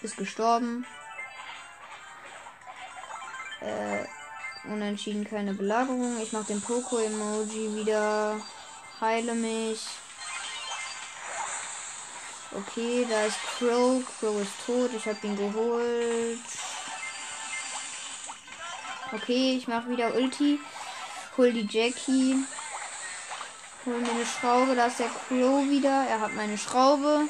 Ist 0.00 0.16
gestorben. 0.16 0.86
Äh, 3.60 4.04
unentschieden 4.68 5.24
keine 5.28 5.54
Belagerung. 5.54 6.20
Ich 6.22 6.32
mache 6.32 6.46
den 6.46 6.60
Poco-Emoji 6.60 7.74
wieder. 7.74 8.40
Heile 9.00 9.34
mich. 9.34 9.84
Okay, 12.52 13.04
da 13.08 13.24
ist 13.24 13.38
Crow. 13.58 14.02
Crow 14.20 14.40
ist 14.40 14.52
tot. 14.66 14.90
Ich 14.96 15.06
habe 15.06 15.26
ihn 15.26 15.36
geholt. 15.36 16.38
Okay, 19.12 19.56
ich 19.56 19.66
mache 19.66 19.88
wieder 19.90 20.14
Ulti. 20.14 20.60
Hol 21.36 21.52
die 21.52 21.66
Jackie. 21.68 22.36
Hol 23.84 23.98
mir 23.98 24.10
eine 24.10 24.26
Schraube. 24.26 24.76
Da 24.76 24.86
ist 24.86 25.00
der 25.00 25.08
Crow 25.08 25.68
wieder. 25.68 26.06
Er 26.08 26.20
hat 26.20 26.34
meine 26.34 26.56
Schraube. 26.56 27.26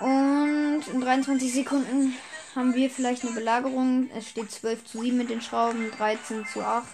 Und 0.00 0.82
in 0.92 1.00
23 1.00 1.52
Sekunden 1.52 2.16
haben 2.56 2.74
wir 2.74 2.90
vielleicht 2.90 3.22
eine 3.22 3.32
Belagerung. 3.32 4.10
Es 4.12 4.28
steht 4.28 4.50
12 4.50 4.84
zu 4.84 5.02
7 5.02 5.16
mit 5.16 5.30
den 5.30 5.40
Schrauben, 5.40 5.90
13 5.92 6.46
zu 6.46 6.62
8. 6.62 6.84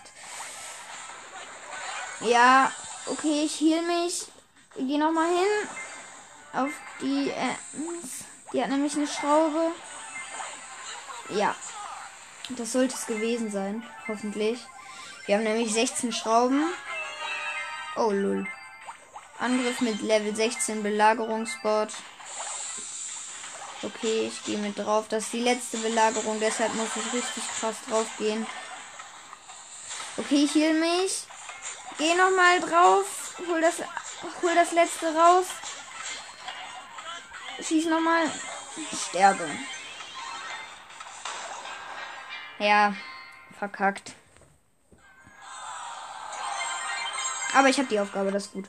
Ja, 2.21 2.71
okay, 3.07 3.43
ich 3.45 3.59
heal 3.61 3.83
mich. 3.83 4.27
Ich 4.75 4.87
gehe 4.87 4.99
nochmal 4.99 5.29
hin. 5.29 5.69
Auf 6.53 6.71
die. 7.01 7.31
Äh, 7.31 7.55
die 8.53 8.63
hat 8.63 8.69
nämlich 8.69 8.97
eine 8.97 9.07
Schraube. 9.07 9.73
Ja, 11.31 11.55
das 12.51 12.73
sollte 12.73 12.95
es 12.95 13.07
gewesen 13.07 13.51
sein. 13.51 13.83
Hoffentlich. 14.09 14.59
Wir 15.25 15.37
haben 15.37 15.45
nämlich 15.45 15.73
16 15.73 16.13
Schrauben. 16.13 16.65
Oh, 17.97 18.11
lul. 18.11 18.47
Angriff 19.39 19.81
mit 19.81 20.03
Level 20.03 20.35
16 20.35 20.83
Belagerungsbot. 20.83 21.89
Okay, 23.83 24.27
ich 24.29 24.45
gehe 24.45 24.59
mit 24.59 24.79
drauf. 24.79 25.07
Das 25.09 25.25
ist 25.25 25.33
die 25.33 25.41
letzte 25.41 25.79
Belagerung, 25.79 26.39
deshalb 26.39 26.75
muss 26.75 26.89
ich 26.97 27.13
richtig 27.13 27.43
krass 27.59 27.77
drauf 27.89 28.07
gehen. 28.19 28.47
Okay, 30.19 30.45
ich 30.45 30.55
heal 30.55 30.75
mich. 30.75 31.25
Geh 31.99 32.15
nochmal 32.15 32.61
drauf. 32.61 33.35
Hol 33.49 33.61
das, 33.61 33.77
hol 34.43 34.55
das 34.55 34.73
letzte 34.73 35.15
raus. 35.15 35.47
schieß 37.61 37.87
nochmal. 37.87 38.31
Sterbe. 39.09 39.49
Ja, 42.59 42.95
verkackt. 43.59 44.13
Aber 47.57 47.71
ich 47.71 47.79
habe 47.79 47.89
die 47.89 47.99
Aufgabe, 47.99 48.31
das 48.31 48.47
ist 48.47 48.53
gut. 48.53 48.69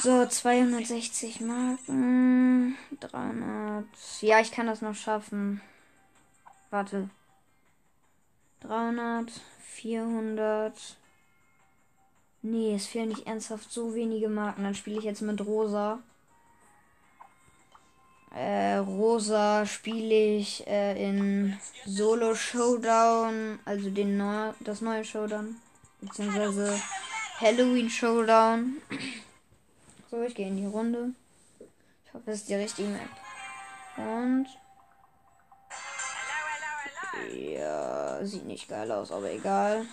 So, 0.00 0.24
260 0.24 1.40
Marken. 1.40 2.78
300. 3.00 3.84
Ja, 4.20 4.38
ich 4.38 4.52
kann 4.52 4.68
das 4.68 4.82
noch 4.82 4.94
schaffen. 4.94 5.60
Warte. 6.70 7.10
300. 8.60 9.32
400. 9.66 10.96
Nee, 12.42 12.76
es 12.76 12.86
fehlen 12.86 13.08
nicht 13.08 13.26
ernsthaft 13.26 13.72
so 13.72 13.96
wenige 13.96 14.28
Marken. 14.28 14.62
Dann 14.62 14.76
spiele 14.76 15.00
ich 15.00 15.04
jetzt 15.04 15.22
mit 15.22 15.44
Rosa. 15.44 15.98
Äh, 18.32 18.76
Rosa 18.76 19.66
spiele 19.66 20.36
ich 20.36 20.64
äh, 20.68 21.04
in 21.04 21.58
Solo 21.84 22.36
Showdown, 22.36 23.58
also 23.64 23.90
den 23.90 24.18
neu 24.18 24.52
das 24.60 24.82
neue 24.82 25.04
Showdown, 25.04 25.56
beziehungsweise 26.00 26.78
Halloween 27.40 27.88
Showdown. 27.88 28.82
So, 30.10 30.20
ich 30.22 30.34
gehe 30.34 30.48
in 30.48 30.56
die 30.56 30.66
Runde. 30.66 31.12
Ich 32.04 32.12
hoffe, 32.12 32.32
es 32.32 32.40
ist 32.40 32.48
die 32.48 32.56
richtige 32.56 32.88
Map. 32.88 33.08
Und. 33.96 34.48
Ja, 37.32 38.24
sieht 38.26 38.44
nicht 38.44 38.68
geil 38.68 38.90
aus, 38.90 39.12
aber 39.12 39.30
egal. 39.30 39.86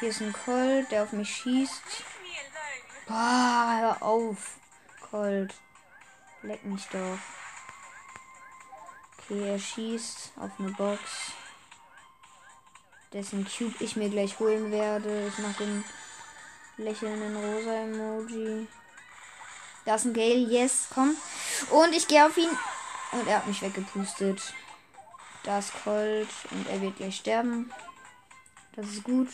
Hier 0.00 0.08
ist 0.08 0.20
ein 0.20 0.32
Colt, 0.32 0.90
der 0.90 1.04
auf 1.04 1.12
mich 1.12 1.32
schießt. 1.32 2.02
Boah, 3.06 3.76
hör 3.78 4.02
auf. 4.02 4.56
Colt. 5.08 5.54
Leck 6.42 6.64
mich 6.64 6.84
doch. 6.88 7.18
Okay, 9.18 9.50
er 9.50 9.58
schießt 9.60 10.32
auf 10.36 10.50
eine 10.58 10.70
Box. 10.72 11.32
Dessen 13.12 13.46
Cube 13.46 13.74
ich 13.80 13.96
mir 13.96 14.08
gleich 14.08 14.38
holen 14.38 14.72
werde. 14.72 15.28
Ich 15.28 15.38
mache 15.38 15.64
den 15.64 15.84
lächelnden 16.78 17.36
rosa 17.36 17.74
Emoji. 17.74 18.66
Da 19.84 19.96
ist 19.96 20.06
ein 20.06 20.14
Gale. 20.14 20.48
Yes, 20.48 20.88
komm. 20.94 21.16
Und 21.70 21.92
ich 21.92 22.08
gehe 22.08 22.24
auf 22.24 22.36
ihn. 22.36 22.50
Und 23.12 23.26
er 23.26 23.38
hat 23.38 23.46
mich 23.46 23.60
weggepustet. 23.60 24.54
Da 25.42 25.58
ist 25.58 25.72
Colt. 25.84 26.28
Und 26.50 26.68
er 26.68 26.80
wird 26.80 26.96
gleich 26.96 27.16
sterben. 27.16 27.70
Das 28.74 28.86
ist 28.86 29.04
gut. 29.04 29.28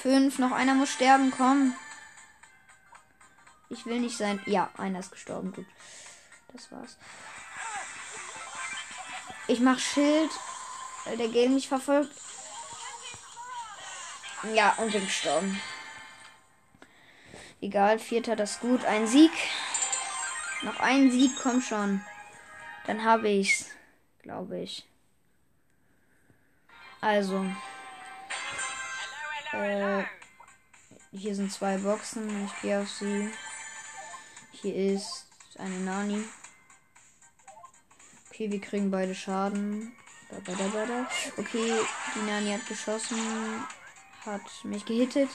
Fünf. 0.00 0.38
Noch 0.38 0.52
einer 0.52 0.74
muss 0.74 0.92
sterben. 0.92 1.32
Komm. 1.36 1.74
Ich 3.70 3.86
will 3.86 4.00
nicht 4.00 4.16
sein. 4.16 4.40
Ja, 4.46 4.70
einer 4.76 5.00
ist 5.00 5.10
gestorben. 5.10 5.52
Gut. 5.52 5.66
Das 6.52 6.70
war's. 6.70 6.96
Ich 9.48 9.58
mach 9.58 9.78
Schild. 9.78 10.30
Weil 11.04 11.16
der 11.16 11.28
Gale 11.28 11.48
mich 11.48 11.68
verfolgt. 11.68 12.12
Ja, 14.54 14.74
und 14.78 14.92
bin 14.92 15.04
gestorben. 15.04 15.60
Egal, 17.60 17.98
vierter, 17.98 18.34
das 18.34 18.52
ist 18.52 18.60
gut. 18.60 18.84
Ein 18.84 19.06
Sieg. 19.06 19.30
Noch 20.62 20.80
ein 20.80 21.10
Sieg, 21.10 21.30
komm 21.40 21.60
schon. 21.60 22.04
Dann 22.86 23.04
habe 23.04 23.28
ich's. 23.28 23.66
Glaube 24.22 24.60
ich. 24.60 24.84
Also. 27.00 27.46
Äh, 29.52 30.04
hier 31.12 31.34
sind 31.34 31.52
zwei 31.52 31.78
Boxen. 31.78 32.46
Ich 32.46 32.62
gehe 32.62 32.80
auf 32.80 32.90
sie. 32.90 33.30
Hier 34.52 34.94
ist 34.94 35.26
eine 35.58 35.78
Nani. 35.80 36.24
Okay, 38.30 38.50
wir 38.50 38.60
kriegen 38.60 38.90
beide 38.90 39.14
Schaden. 39.14 39.94
Okay, 41.36 41.72
die 42.14 42.30
Nani 42.30 42.52
hat 42.52 42.66
geschossen. 42.66 43.18
Hat 44.24 44.40
mich 44.64 44.84
gehittet. 44.84 45.28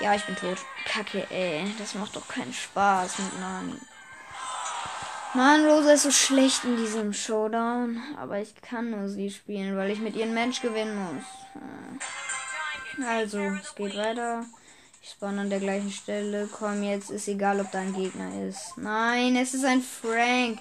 Ja, 0.00 0.14
ich 0.14 0.24
bin 0.24 0.36
tot. 0.36 0.58
Kacke, 0.84 1.26
ey. 1.30 1.64
Das 1.78 1.94
macht 1.94 2.14
doch 2.16 2.28
keinen 2.28 2.52
Spaß 2.52 3.18
mit 3.18 3.40
Nani. 3.40 3.74
Mann, 5.34 5.66
Rosa 5.66 5.92
ist 5.92 6.04
so 6.04 6.10
schlecht 6.10 6.64
in 6.64 6.76
diesem 6.76 7.12
Showdown. 7.12 8.02
Aber 8.16 8.38
ich 8.38 8.54
kann 8.62 8.90
nur 8.90 9.08
sie 9.08 9.30
spielen, 9.30 9.76
weil 9.76 9.90
ich 9.90 10.00
mit 10.00 10.16
ihrem 10.16 10.34
Mensch 10.34 10.60
gewinnen 10.60 10.96
muss. 10.96 11.24
Also, 13.06 13.38
es 13.38 13.74
geht 13.74 13.96
weiter. 13.96 14.44
Ich 15.02 15.10
spawn 15.10 15.38
an 15.38 15.50
der 15.50 15.60
gleichen 15.60 15.90
Stelle. 15.90 16.48
Komm, 16.50 16.82
jetzt 16.82 17.10
ist 17.10 17.28
egal, 17.28 17.60
ob 17.60 17.70
da 17.70 17.78
ein 17.78 17.94
Gegner 17.94 18.48
ist. 18.48 18.76
Nein, 18.76 19.36
es 19.36 19.54
ist 19.54 19.64
ein 19.64 19.82
Frank. 19.82 20.58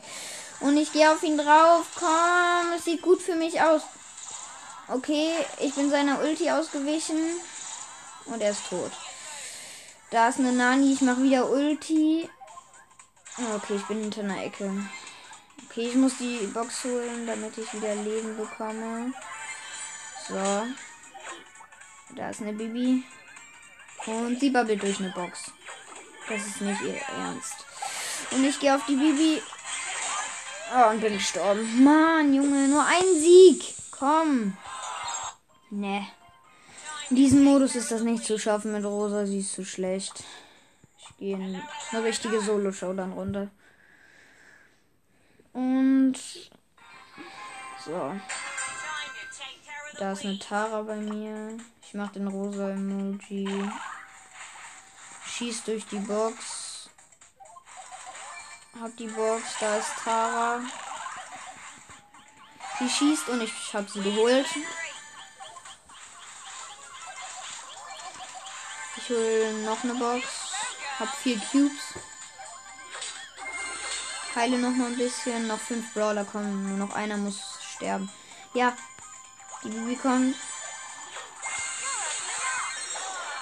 Und 0.60 0.78
ich 0.78 0.92
gehe 0.92 1.12
auf 1.12 1.24
ihn 1.24 1.38
drauf. 1.38 1.86
Komm, 1.96 2.74
es 2.76 2.86
sieht 2.86 3.02
gut 3.02 3.22
für 3.22 3.36
mich 3.36 3.62
aus. 3.62 3.84
Okay, 4.88 5.34
ich 5.60 5.76
bin 5.76 5.90
seiner 5.90 6.20
Ulti 6.20 6.50
ausgewichen. 6.50 7.18
Und 8.26 8.42
er 8.42 8.52
ist 8.52 8.70
tot. 8.70 8.92
Da 10.10 10.30
ist 10.30 10.40
eine 10.40 10.54
Nani. 10.54 10.94
Ich 10.94 11.02
mache 11.02 11.24
wieder 11.24 11.50
Ulti. 11.50 12.30
Okay, 13.56 13.76
ich 13.76 13.86
bin 13.86 14.02
hinter 14.02 14.22
einer 14.22 14.44
Ecke. 14.44 14.72
Okay, 15.66 15.90
ich 15.90 15.96
muss 15.96 16.18
die 16.18 16.48
Box 16.54 16.86
holen, 16.86 17.28
damit 17.28 17.58
ich 17.58 17.72
wieder 17.74 17.94
Leben 17.96 18.36
bekomme. 18.38 19.14
So. 20.28 20.66
Da 22.16 22.30
ist 22.30 22.42
eine 22.42 22.54
Bibi. 22.54 23.04
Und 24.06 24.40
sie 24.40 24.50
babbelt 24.50 24.82
durch 24.82 25.00
eine 25.00 25.12
Box. 25.12 25.52
Das 26.30 26.46
ist 26.46 26.62
nicht 26.62 26.82
ihr 26.82 27.00
Ernst. 27.20 27.66
Und 28.32 28.44
ich 28.44 28.60
gehe 28.60 28.74
auf 28.74 28.86
die 28.88 28.96
Bibi. 28.96 29.42
Oh, 30.76 30.90
und 30.90 31.02
bin 31.02 31.14
gestorben. 31.14 31.84
Mann, 31.84 32.34
Junge, 32.34 32.68
nur 32.68 32.84
ein 32.84 33.20
Sieg. 33.20 33.74
Komm. 33.92 34.58
Ne. 35.70 36.08
In 37.10 37.16
diesem 37.16 37.44
Modus 37.44 37.76
ist 37.76 37.92
das 37.92 38.02
nicht 38.02 38.24
zu 38.24 38.38
schaffen 38.38 38.74
mit 38.74 38.84
Rosa. 38.84 39.26
Sie 39.26 39.40
ist 39.40 39.54
zu 39.54 39.64
schlecht. 39.64 40.24
Ich 41.00 41.18
gehe 41.18 41.36
in 41.36 41.62
eine 41.92 42.04
richtige 42.04 42.42
Solo-Showdown-Runde. 42.42 43.50
Und. 45.54 46.18
So. 47.86 48.12
Da 49.98 50.12
ist 50.12 50.26
eine 50.26 50.38
Tara 50.38 50.82
bei 50.82 50.98
mir. 50.98 51.58
Ich 51.82 51.94
mache 51.94 52.14
den 52.14 52.28
rosa 52.28 52.72
Emoji 52.72 53.48
schießt 55.38 55.68
durch 55.68 55.86
die 55.86 56.00
Box. 56.00 56.67
Hab 58.82 58.96
die 58.96 59.08
Box, 59.08 59.44
da 59.60 59.78
ist 59.78 59.92
Tara. 60.04 60.62
Sie 62.78 62.90
schießt 62.90 63.30
und 63.30 63.42
ich 63.42 63.74
habe 63.74 63.90
sie 63.90 64.02
geholt. 64.02 64.46
Ich 68.98 69.10
hole 69.10 69.54
noch 69.64 69.84
eine 69.84 69.96
Box. 69.96 70.26
Hab 71.00 71.10
vier 71.16 71.40
Cubes. 71.52 71.96
Heile 74.36 74.60
noch 74.60 74.72
mal 74.72 74.88
ein 74.88 74.98
bisschen. 74.98 75.48
Noch 75.48 75.60
fünf 75.60 75.94
Brawler 75.94 76.26
kommen. 76.26 76.70
Nur 76.70 76.88
noch 76.88 76.96
einer 76.96 77.18
muss 77.18 77.40
sterben. 77.76 78.12
Ja. 78.54 78.76
Die 79.64 79.70
Bibi 79.70 79.96
kommt. 79.96 80.36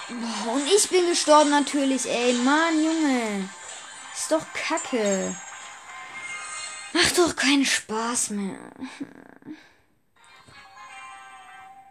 Und 0.08 0.66
ich 0.74 0.88
bin 0.88 1.06
gestorben 1.08 1.50
natürlich, 1.50 2.08
ey. 2.08 2.32
Mann, 2.34 2.82
Junge. 2.82 3.50
Ist 4.16 4.32
doch 4.32 4.46
kacke. 4.54 5.36
Macht 6.94 7.18
doch 7.18 7.36
keinen 7.36 7.66
Spaß 7.66 8.30
mehr. 8.30 8.58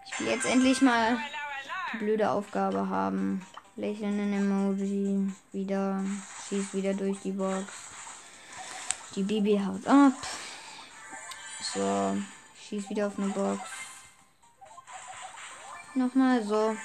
Ich 0.06 0.20
will 0.20 0.28
jetzt 0.28 0.46
endlich 0.46 0.82
mal 0.82 1.20
die 1.94 1.98
blöde 1.98 2.32
Aufgabe 2.32 2.90
haben. 2.90 3.46
Lächelnden 3.76 4.34
Emoji. 4.34 5.32
Wieder. 5.52 6.04
Schießt 6.50 6.74
wieder 6.74 6.96
durch 6.96 7.20
die 7.20 7.34
Box. 7.34 7.66
Die 9.16 9.24
Bibi 9.24 9.62
haut 9.64 9.86
ab. 9.86 10.14
So. 11.74 12.18
Schießt 12.68 12.90
wieder 12.90 13.08
auf 13.08 13.20
eine 13.20 13.28
Box. 13.28 13.62
Nochmal 15.94 16.44
so. 16.44 16.76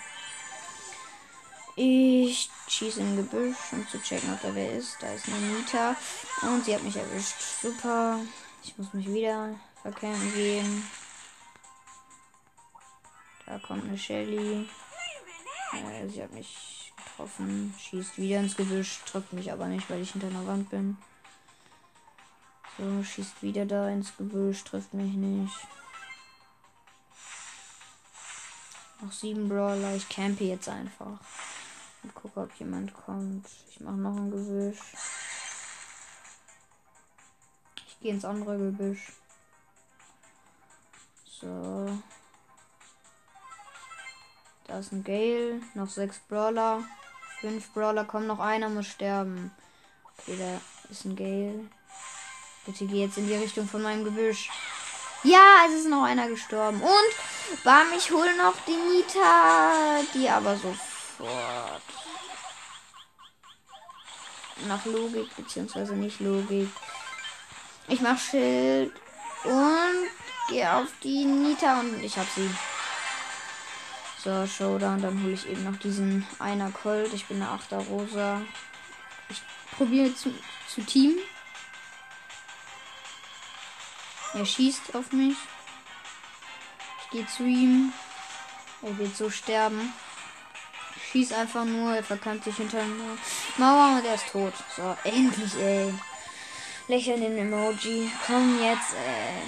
Ich 1.76 2.50
schieße 2.68 3.00
in 3.00 3.16
Gebüsch, 3.16 3.56
um 3.72 3.87
zu 3.88 4.00
checken, 4.02 4.33
ob 4.33 4.42
da 4.42 4.54
wer 4.54 4.72
ist. 4.72 4.96
Da 5.00 5.12
ist 5.12 5.28
eine 5.28 5.38
Nita. 5.38 5.96
Und 6.42 6.64
sie 6.64 6.74
hat 6.74 6.83
mich 6.83 6.96
erwischt. 6.96 7.37
Super. 7.62 8.18
Ich 8.62 8.76
muss 8.76 8.92
mich 8.92 9.06
wieder 9.12 9.54
verkehren 9.83 10.35
gehen. 10.35 10.90
Da 13.46 13.59
kommt 13.59 13.85
eine 13.85 13.96
Shelly. 13.96 14.68
Äh, 15.72 16.09
sie 16.09 16.22
hat 16.22 16.33
mich 16.33 16.92
getroffen. 16.96 17.74
Schießt 17.78 18.18
wieder 18.18 18.40
ins 18.40 18.56
Gebüsch. 18.56 19.00
Trifft 19.06 19.33
mich 19.33 19.50
aber 19.52 19.66
nicht, 19.66 19.88
weil 19.88 20.02
ich 20.02 20.12
hinter 20.12 20.28
einer 20.28 20.46
Wand 20.46 20.70
bin. 20.70 20.96
So, 22.78 23.02
schießt 23.02 23.42
wieder 23.42 23.66
da 23.66 23.88
ins 23.88 24.16
Gebüsch. 24.16 24.62
Trifft 24.64 24.94
mich 24.94 25.14
nicht. 25.14 25.54
Noch 29.00 29.12
sieben 29.12 29.48
Brawler. 29.48 29.96
Ich 29.96 30.09
campe 30.09 30.44
jetzt 30.44 30.68
einfach. 30.68 31.18
Und 32.02 32.14
gucke, 32.14 32.40
ob 32.40 32.52
jemand 32.54 32.94
kommt. 32.94 33.46
Ich 33.68 33.80
mache 33.80 33.96
noch 33.96 34.16
ein 34.16 34.30
Gebüsch. 34.30 34.78
Ich 37.88 38.00
gehe 38.00 38.12
ins 38.12 38.24
andere 38.24 38.56
Gebüsch. 38.56 39.12
So. 41.24 41.98
Da 44.66 44.78
ist 44.78 44.92
ein 44.92 45.04
Gale. 45.04 45.60
Noch 45.74 45.88
sechs 45.88 46.18
Brawler. 46.20 46.82
Fünf 47.40 47.72
Brawler. 47.72 48.04
Kommt 48.04 48.26
noch 48.26 48.40
einer, 48.40 48.68
muss 48.68 48.86
sterben. 48.86 49.50
Okay, 50.18 50.36
da 50.38 50.60
ist 50.90 51.04
ein 51.04 51.16
Gale. 51.16 51.68
Bitte 52.64 52.86
geh 52.86 53.02
jetzt 53.04 53.18
in 53.18 53.26
die 53.26 53.34
Richtung 53.34 53.66
von 53.66 53.82
meinem 53.82 54.04
Gebüsch. 54.04 54.50
Ja, 55.22 55.64
es 55.66 55.74
ist 55.74 55.88
noch 55.88 56.04
einer 56.04 56.28
gestorben. 56.28 56.80
Und 56.80 57.64
Bam, 57.64 57.86
ich 57.96 58.10
hole 58.10 58.36
noch 58.36 58.54
die 58.66 58.76
Nita. 58.76 60.02
Die 60.14 60.28
aber 60.28 60.56
sofort. 61.20 61.83
Nach 64.68 64.85
Logik, 64.85 65.35
beziehungsweise 65.37 65.94
nicht 65.94 66.20
Logik. 66.20 66.68
Ich 67.88 68.00
mach 68.00 68.18
Schild 68.18 68.92
und 69.44 70.09
gehe 70.48 70.72
auf 70.72 70.88
die 71.02 71.24
Nita 71.24 71.80
und 71.80 72.02
ich 72.02 72.16
hab 72.16 72.26
sie. 72.35 72.50
So, 74.22 74.46
Showdown. 74.46 75.00
Dann 75.00 75.22
hole 75.22 75.33
ich 75.33 75.48
eben 75.48 75.64
noch 75.64 75.78
diesen 75.78 76.26
einer 76.38 76.70
Colt. 76.70 77.12
Ich 77.14 77.26
bin 77.26 77.40
eine 77.40 77.50
Achter 77.50 77.78
Rosa. 77.78 78.42
Ich 79.30 79.40
probiere 79.76 80.14
zu, 80.14 80.33
zu 80.68 80.83
Team. 80.83 81.18
Er 84.35 84.44
schießt 84.44 84.94
auf 84.94 85.11
mich. 85.12 85.37
Ich 87.02 87.11
gehe 87.11 87.26
zu 87.26 87.44
ihm. 87.44 87.92
Er 88.83 88.98
wird 88.98 89.16
so 89.16 89.30
sterben. 89.30 89.92
Schieß 91.11 91.33
einfach 91.33 91.64
nur. 91.64 91.94
Er 91.94 92.05
verkannt 92.05 92.44
sich 92.44 92.57
hinter 92.57 92.79
einer 92.79 93.16
Mauer 93.57 93.99
und 93.99 94.07
er 94.07 94.14
ist 94.14 94.29
tot. 94.29 94.53
So, 94.77 94.96
endlich, 95.05 95.57
ey. 95.57 95.92
Lächeln 96.88 97.20
den 97.20 97.38
Emoji. 97.38 98.11
Komm 98.27 98.62
jetzt, 98.62 98.94
ey. 98.94 99.42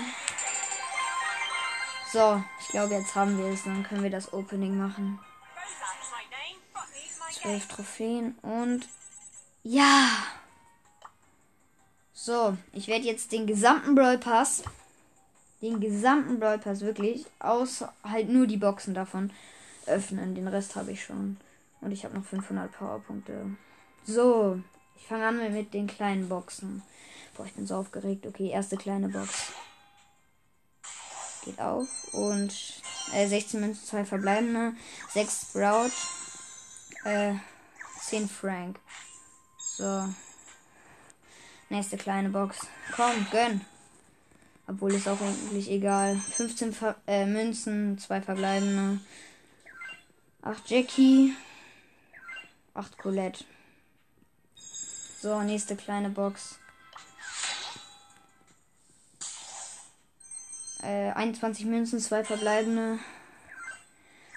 So, 2.12 2.42
ich 2.60 2.68
glaube, 2.68 2.94
jetzt 2.94 3.14
haben 3.14 3.38
wir 3.38 3.46
es. 3.46 3.64
Dann 3.64 3.84
können 3.84 4.02
wir 4.02 4.10
das 4.10 4.32
Opening 4.32 4.76
machen. 4.76 5.18
Zwölf 7.30 7.66
Trophäen 7.66 8.36
und 8.42 8.86
ja. 9.64 10.08
So, 12.12 12.56
ich 12.72 12.86
werde 12.86 13.04
jetzt 13.04 13.32
den 13.32 13.46
gesamten 13.46 13.96
Brawl 13.96 14.18
Pass, 14.18 14.62
den 15.60 15.80
gesamten 15.80 16.38
Brawl 16.38 16.58
Pass 16.58 16.80
wirklich, 16.82 17.26
außer 17.40 17.92
halt 18.04 18.28
nur 18.28 18.46
die 18.46 18.58
Boxen 18.58 18.94
davon 18.94 19.32
öffnen. 19.86 20.36
Den 20.36 20.46
Rest 20.46 20.76
habe 20.76 20.92
ich 20.92 21.02
schon. 21.02 21.38
Und 21.82 21.92
ich 21.92 22.04
habe 22.04 22.14
noch 22.14 22.24
500 22.24 22.72
Powerpunkte. 22.72 23.56
So, 24.04 24.60
ich 24.96 25.06
fange 25.06 25.26
an 25.26 25.52
mit 25.52 25.74
den 25.74 25.88
kleinen 25.88 26.28
Boxen. 26.28 26.82
Boah, 27.36 27.44
ich 27.44 27.54
bin 27.54 27.66
so 27.66 27.76
aufgeregt. 27.76 28.26
Okay, 28.26 28.50
erste 28.50 28.76
kleine 28.76 29.08
Box. 29.08 29.52
Geht 31.44 31.60
auf. 31.60 31.88
Und 32.12 32.54
äh, 33.12 33.26
16 33.26 33.60
Münzen, 33.60 33.84
2 33.84 34.04
verbleibende. 34.04 34.74
6 35.10 35.48
Sprout. 35.50 35.90
Äh, 37.04 37.34
10 38.00 38.28
Frank. 38.28 38.78
So. 39.58 40.08
Nächste 41.68 41.96
kleine 41.96 42.28
Box. 42.28 42.58
Komm, 42.94 43.26
gönn. 43.32 43.62
Obwohl 44.68 44.94
ist 44.94 45.08
auch 45.08 45.20
eigentlich 45.20 45.68
egal. 45.70 46.16
15 46.16 46.72
Ver 46.72 46.96
äh, 47.06 47.26
Münzen, 47.26 47.98
2 47.98 48.22
verbleibende. 48.22 49.00
8 50.42 50.70
Jackie. 50.70 51.34
8 52.74 52.98
Colette. 52.98 53.44
So, 55.20 55.40
nächste 55.42 55.76
kleine 55.76 56.10
Box. 56.10 56.58
Äh, 60.82 61.12
21 61.12 61.66
Münzen, 61.66 62.00
2 62.00 62.24
verbleibende. 62.24 62.98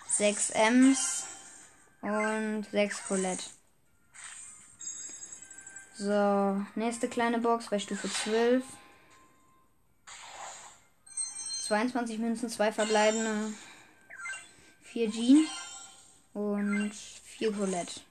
6 0.10 0.52
Ms. 0.52 1.26
Und 2.02 2.68
6 2.72 3.08
Colette. 3.08 3.44
So, 5.98 6.62
nächste 6.76 7.08
kleine 7.08 7.40
Box 7.40 7.70
bei 7.70 7.80
Stufe 7.80 8.10
12. 8.12 8.64
22 11.64 12.20
Münzen, 12.20 12.50
2 12.50 12.72
verbleibende. 12.74 13.54
4 14.84 15.12
Jean 15.12 15.48
und 16.34 16.94
4 16.94 17.54
Colette. 17.54 18.02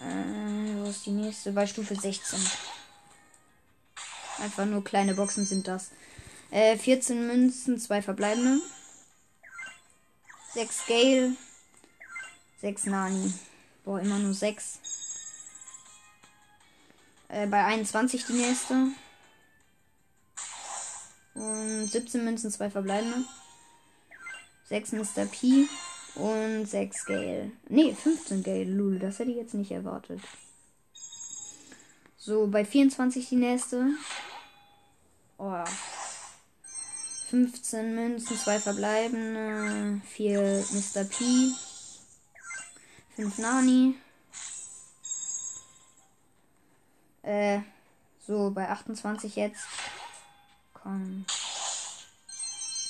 Äh, 0.00 0.76
wo 0.76 0.88
ist 0.88 1.04
die 1.06 1.10
nächste? 1.10 1.52
Bei 1.52 1.66
Stufe 1.66 1.94
16. 1.94 2.38
Einfach 4.38 4.64
nur 4.64 4.82
kleine 4.82 5.14
Boxen 5.14 5.44
sind 5.44 5.68
das. 5.68 5.90
Äh, 6.50 6.76
14 6.78 7.26
Münzen, 7.26 7.78
2 7.78 8.02
verbleibende. 8.02 8.62
6 10.54 10.86
Gale. 10.86 11.36
6 12.60 12.86
Nani. 12.86 13.32
Boah, 13.84 14.00
immer 14.00 14.18
nur 14.18 14.34
6. 14.34 14.78
Äh, 17.28 17.46
bei 17.46 17.64
21 17.64 18.26
die 18.26 18.32
nächste. 18.32 18.88
Und 21.34 21.88
17 21.88 22.24
Münzen, 22.24 22.50
2 22.50 22.70
verbleibende. 22.70 23.24
6 24.68 24.92
Mr. 24.92 25.26
P. 25.26 25.68
Und 26.20 26.66
6 26.66 27.06
Gale. 27.06 27.52
Ne, 27.68 27.94
15 27.94 28.42
Gale. 28.42 28.64
Lul, 28.64 28.98
das 28.98 29.18
hätte 29.18 29.30
ich 29.30 29.38
jetzt 29.38 29.54
nicht 29.54 29.70
erwartet. 29.70 30.20
So, 32.18 32.46
bei 32.46 32.66
24 32.66 33.30
die 33.30 33.36
nächste. 33.36 33.86
Oh. 35.38 35.64
15 37.30 37.94
Münzen, 37.94 38.36
2 38.36 38.58
verbleibende. 38.58 40.02
4 40.08 40.64
Mr. 40.72 41.04
P. 41.04 41.24
5 43.16 43.38
Nani. 43.38 43.94
Äh, 47.22 47.60
so, 48.26 48.50
bei 48.50 48.68
28 48.68 49.36
jetzt. 49.36 49.62
Komm. 50.74 51.24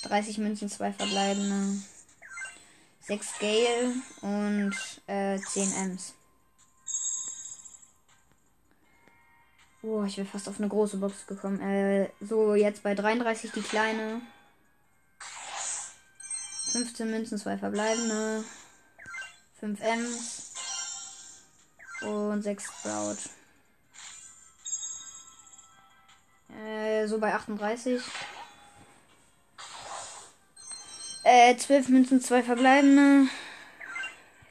30 0.02 0.38
Münzen, 0.38 0.68
2 0.68 0.92
verbleibende. 0.94 1.80
6 3.02 3.38
Gale 3.38 3.94
und 4.20 4.74
äh, 5.06 5.38
10 5.38 5.72
Ms. 5.72 6.14
Oh, 9.82 10.04
ich 10.04 10.18
wäre 10.18 10.26
fast 10.26 10.48
auf 10.48 10.58
eine 10.58 10.68
große 10.68 10.98
Box 10.98 11.26
gekommen. 11.26 11.60
Äh, 11.60 12.10
so, 12.20 12.54
jetzt 12.54 12.82
bei 12.82 12.94
33 12.94 13.52
die 13.52 13.62
kleine. 13.62 14.20
15 16.72 17.10
Münzen, 17.10 17.38
2 17.38 17.58
verbleibende. 17.58 18.44
5 19.58 19.80
Ms. 19.80 20.52
Und 22.02 22.42
6 22.42 22.64
Sprout. 22.64 23.16
Äh, 26.58 27.06
so 27.06 27.18
bei 27.18 27.34
38. 27.34 28.02
Äh, 31.22 31.54
12 31.56 31.88
Münzen, 31.90 32.20
2 32.20 32.42
verbleibende. 32.42 33.28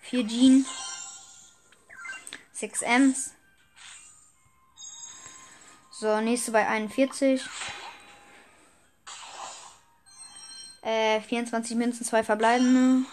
4 0.01 0.27
Jean. 0.27 0.65
6 2.53 2.81
Ms. 2.83 3.33
So, 5.91 6.21
nächste 6.21 6.51
bei 6.51 6.67
41. 6.67 7.41
Äh, 10.81 11.21
24 11.21 11.75
Münzen, 11.75 12.05
2 12.05 12.23
verbleibende. 12.23 13.05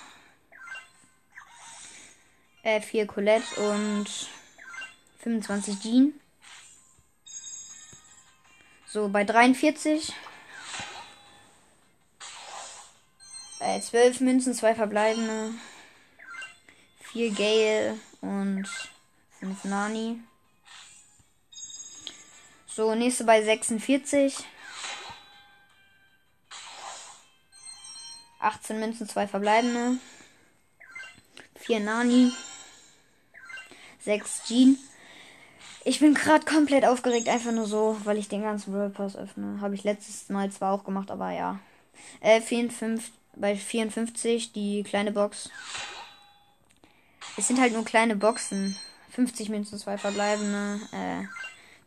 Äh, 2.62 2.81
4 2.81 3.07
Colette 3.07 3.61
und 3.61 4.07
25 5.21 5.81
Jean. 5.81 6.21
So, 8.87 9.09
bei 9.09 9.25
43. 9.25 10.12
Äh, 13.77 13.81
12 13.81 14.21
Münzen, 14.21 14.55
2 14.55 14.75
verbleibende. 14.75 15.53
4 17.12 17.31
Gale 17.33 17.99
und 18.23 18.67
5 19.41 19.65
Nani. 19.65 20.21
So, 22.67 22.95
nächste 22.95 23.25
bei 23.25 23.43
46. 23.43 24.39
18 28.39 28.81
Münzen, 28.81 29.09
2 29.09 29.27
verbleibende. 29.27 29.99
4 31.57 31.81
Nani. 31.81 32.33
6 34.01 34.45
Jean. 34.47 34.79
Ich 35.85 36.01
bin 36.01 36.15
gerade 36.15 36.47
komplett 36.47 36.87
aufgeregt, 36.87 37.29
einfach 37.29 37.53
nur 37.53 37.67
so, 37.67 37.99
weil 38.05 38.17
ich 38.17 38.29
den 38.29 38.43
ganzen 38.43 38.73
World 38.73 38.95
Pass 38.95 39.17
öffne. 39.17 39.61
Habe 39.61 39.75
ich 39.75 39.85
letztes 39.85 40.31
Mal 40.31 40.51
zwar 40.51 40.73
auch 40.73 40.85
gemacht, 40.85 41.11
aber 41.11 41.31
ja. 41.33 41.61
Äh, 42.21 42.41
54, 42.41 43.12
bei 43.37 43.55
54 43.55 44.53
die 44.53 44.83
kleine 44.83 45.12
Box. 45.12 45.51
Es 47.37 47.46
sind 47.46 47.61
halt 47.61 47.72
nur 47.72 47.85
kleine 47.85 48.16
Boxen. 48.16 48.77
50 49.11 49.49
Münzen, 49.51 49.79
2 49.79 49.99
verbleibende, 49.99 50.81
äh, 50.92 51.25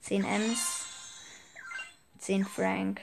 10 0.02 0.24
Ms, 0.24 0.86
10 2.20 2.46
Frank. 2.46 3.02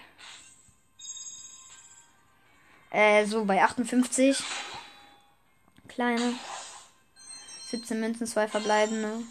Äh, 2.90 3.26
so 3.26 3.44
bei 3.44 3.62
58. 3.62 4.42
Kleine. 5.86 6.34
17 7.68 8.00
Münzen, 8.00 8.26
2 8.26 8.48
verbleibende. 8.48 9.22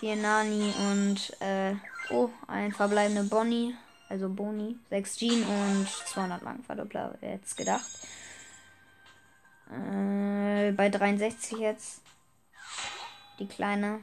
4 0.00 0.16
Nani 0.16 0.72
und, 0.90 1.40
äh, 1.40 1.74
oh, 2.10 2.30
ein 2.48 2.72
verbleibende 2.72 3.24
Bonnie. 3.24 3.76
Also 4.12 4.28
Boni. 4.28 4.76
6 4.90 5.16
Jean 5.16 5.42
und 5.42 5.88
200 5.88 6.42
Markenverdoppler. 6.42 7.14
Wer 7.20 7.30
jetzt 7.30 7.56
gedacht. 7.56 7.88
Äh, 9.70 10.72
bei 10.72 10.90
63 10.90 11.58
jetzt. 11.58 12.02
Die 13.38 13.46
kleine. 13.46 14.00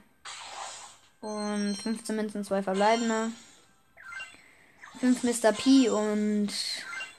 Und 1.21 1.75
15 1.75 2.15
Münzen, 2.15 2.43
2 2.43 2.63
verbleibende. 2.63 3.31
5 4.99 5.23
Mr. 5.23 5.51
P 5.51 5.89
und 5.89 6.49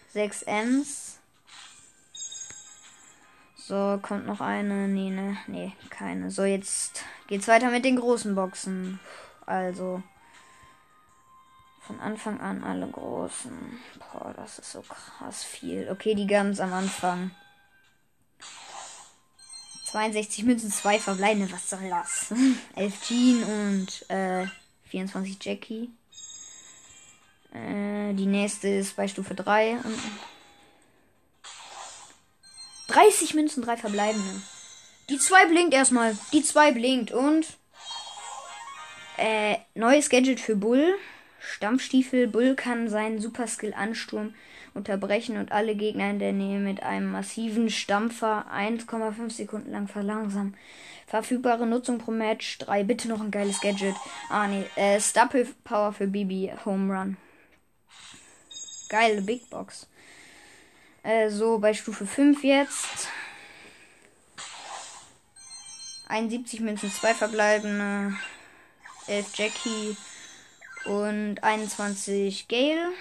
6 0.09 0.43
Ms. 0.43 1.21
So, 3.55 4.01
kommt 4.03 4.27
noch 4.27 4.41
eine. 4.41 4.89
Nee, 4.89 5.11
ne, 5.11 5.37
nee, 5.47 5.73
keine. 5.91 6.33
So, 6.33 6.43
jetzt 6.43 7.05
geht's 7.29 7.47
weiter 7.47 7.71
mit 7.71 7.85
den 7.85 8.01
großen 8.01 8.35
Boxen. 8.35 8.99
Also. 9.47 10.03
Von 11.81 11.99
Anfang 12.01 12.41
an 12.41 12.63
alle 12.63 12.87
großen. 12.87 13.81
Boah, 13.99 14.33
das 14.37 14.59
ist 14.59 14.73
so 14.73 14.83
krass 14.83 15.43
viel. 15.43 15.89
Okay, 15.91 16.15
die 16.15 16.27
ganz 16.27 16.61
am 16.61 16.73
Anfang. 16.73 17.31
62 19.91 20.45
Münzen, 20.45 20.71
2 20.71 21.01
verbleibende. 21.01 21.51
Was 21.53 21.69
soll 21.69 21.89
das? 21.89 22.33
11 22.77 23.03
Jean 23.03 23.43
und 23.45 24.11
äh, 24.11 24.47
24 24.89 25.39
Jackie. 25.43 25.91
Äh, 27.53 28.15
die 28.15 28.27
nächste 28.27 28.69
ist 28.69 28.95
bei 28.97 29.09
Stufe 29.09 29.35
3. 29.35 29.79
30 32.89 33.35
Münzen, 33.35 33.63
3 33.63 33.77
verbleibende. 33.77 34.43
Die 35.09 35.19
2 35.19 35.47
blinkt 35.47 35.75
erstmal. 35.75 36.17
Die 36.33 36.43
2 36.43 36.73
blinkt 36.73 37.11
und. 37.11 37.47
Äh, 39.17 39.59
neues 39.75 40.09
Gadget 40.09 40.41
für 40.41 40.57
Bull. 40.57 40.97
Stampfstiefel. 41.41 42.29
Bull 42.29 42.55
kann 42.55 42.89
seinen 42.89 43.21
Superskill 43.21 43.75
Ansturm 43.75 44.35
unterbrechen 44.75 45.37
und 45.37 45.53
alle 45.53 45.75
Gegner 45.75 46.11
in 46.11 46.19
der 46.19 46.33
Nähe 46.33 46.61
mit 46.61 46.83
einem 46.83 47.11
massiven 47.11 47.71
Stampfer 47.71 48.47
1,5 48.55 49.31
Sekunden 49.31 49.71
lang 49.71 49.89
verlangsamen. 49.89 50.57
Verfügbare 51.07 51.67
Nutzung 51.67 51.99
pro 51.99 52.13
Match 52.13 52.59
3. 52.59 52.85
Bitte 52.85 53.09
noch 53.09 53.21
ein 53.21 53.33
geiles 53.33 53.61
Gadget. 53.61 53.97
Ah, 54.29 54.47
nee. 54.47 54.65
Äh, 54.77 55.01
Star 55.01 55.29
Power 55.65 55.93
für 55.93 56.07
Bibi. 56.07 56.53
Home 56.65 56.97
Run. 56.97 57.17
Geile 58.89 59.23
Big 59.23 59.51
Box. 59.51 59.89
Äh, 61.03 61.31
so, 61.31 61.59
bei 61.59 61.75
Stufe 61.75 62.07
5 62.07 62.45
jetzt. 62.45 63.09
71 66.09 66.61
Münzen, 66.61 66.93
2 66.93 67.15
verbleibende. 67.15 68.15
11 69.07 69.37
Jackie 69.37 69.97
und 70.85 71.43
21 71.43 72.49
Gale. 72.49 72.93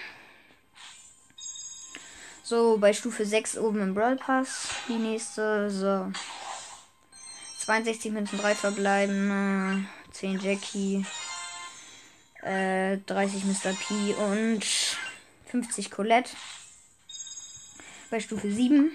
So, 2.42 2.78
bei 2.78 2.92
Stufe 2.92 3.24
6 3.24 3.58
oben 3.58 3.80
im 3.80 3.94
Brawl 3.94 4.16
Pass. 4.16 4.68
Die 4.88 4.94
nächste. 4.94 5.70
So. 5.70 6.10
62 7.58 8.12
Münzen, 8.12 8.38
3 8.40 8.54
verbleibende. 8.54 9.84
10 10.10 10.40
Jackie. 10.40 11.06
Äh, 12.42 12.98
30 13.06 13.44
Mr. 13.44 13.72
P 13.72 14.14
und 14.14 14.64
50 15.46 15.90
Colette. 15.90 16.32
Bei 18.10 18.18
Stufe 18.18 18.50
7. 18.50 18.90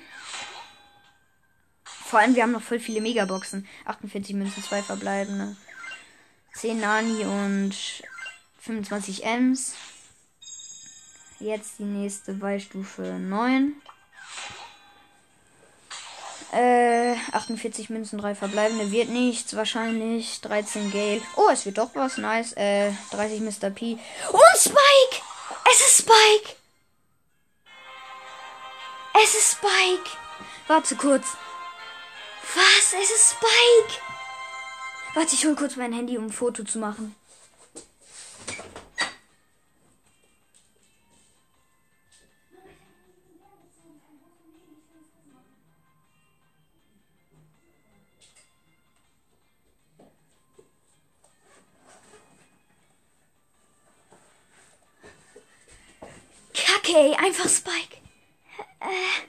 Vor 1.86 2.19
allem, 2.19 2.36
wir 2.36 2.43
haben 2.43 2.52
noch 2.52 2.62
voll 2.62 2.80
viele 2.80 3.02
Megaboxen. 3.02 3.67
48 3.86 4.36
Münzen, 4.36 4.63
2 4.63 4.82
verbleibende. 4.82 5.56
10 6.56 6.80
Nani 6.80 7.24
und 7.24 7.74
25 8.65 9.23
Ms. 9.23 9.73
Jetzt 11.39 11.80
die 11.80 11.84
nächste 11.84 12.34
bei 12.34 12.60
Stufe 12.60 13.04
9. 13.04 13.73
Äh, 16.51 17.15
48 17.34 17.89
Münzen, 17.89 18.17
3 18.17 18.34
verbleibende 18.34 18.91
wird 18.91 19.10
nichts, 19.10 19.56
wahrscheinlich. 19.56 20.41
13 20.41 20.91
Gale. 20.91 21.21
Oh, 21.36 21.49
es 21.51 21.65
wird 21.65 21.78
doch 21.78 21.93
was, 21.95 22.17
nice. 22.17 22.54
Äh, 22.54 22.91
30 23.12 23.41
Mr. 23.41 23.69
P. 23.69 23.97
Und 24.32 24.58
Spike! 24.58 25.21
Es 25.71 25.80
ist 25.82 25.97
Spike! 25.99 26.56
Es 29.21 29.36
ist 29.36 29.51
Spike! 29.51 30.10
Warte 30.67 30.95
kurz. 30.95 31.25
Was? 32.56 32.93
Es 32.93 33.12
ist 33.12 33.32
Spike! 33.32 34.01
Warte, 35.13 35.36
ich 35.36 35.45
hol 35.45 35.56
kurz 35.56 35.75
mein 35.75 35.93
Handy, 35.93 36.17
um 36.17 36.25
ein 36.25 36.32
Foto 36.32 36.63
zu 36.63 36.80
machen. 36.80 37.15
Kacke, 56.95 57.19
einfach 57.19 57.49
Spike. 57.49 57.97
Äh. 58.79 59.27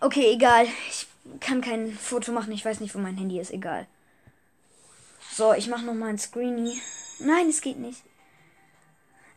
Okay, 0.00 0.32
egal. 0.32 0.66
Ich 0.88 1.06
kann 1.40 1.60
kein 1.60 1.92
Foto 1.96 2.32
machen. 2.32 2.52
Ich 2.52 2.64
weiß 2.64 2.80
nicht, 2.80 2.94
wo 2.94 2.98
mein 2.98 3.16
Handy 3.16 3.38
ist. 3.38 3.50
Egal. 3.50 3.86
So, 5.32 5.52
ich 5.52 5.68
mache 5.68 5.84
noch 5.84 5.94
mal 5.94 6.08
ein 6.08 6.18
Screenie. 6.18 6.80
Nein, 7.18 7.48
es 7.48 7.60
geht 7.60 7.78
nicht. 7.78 8.02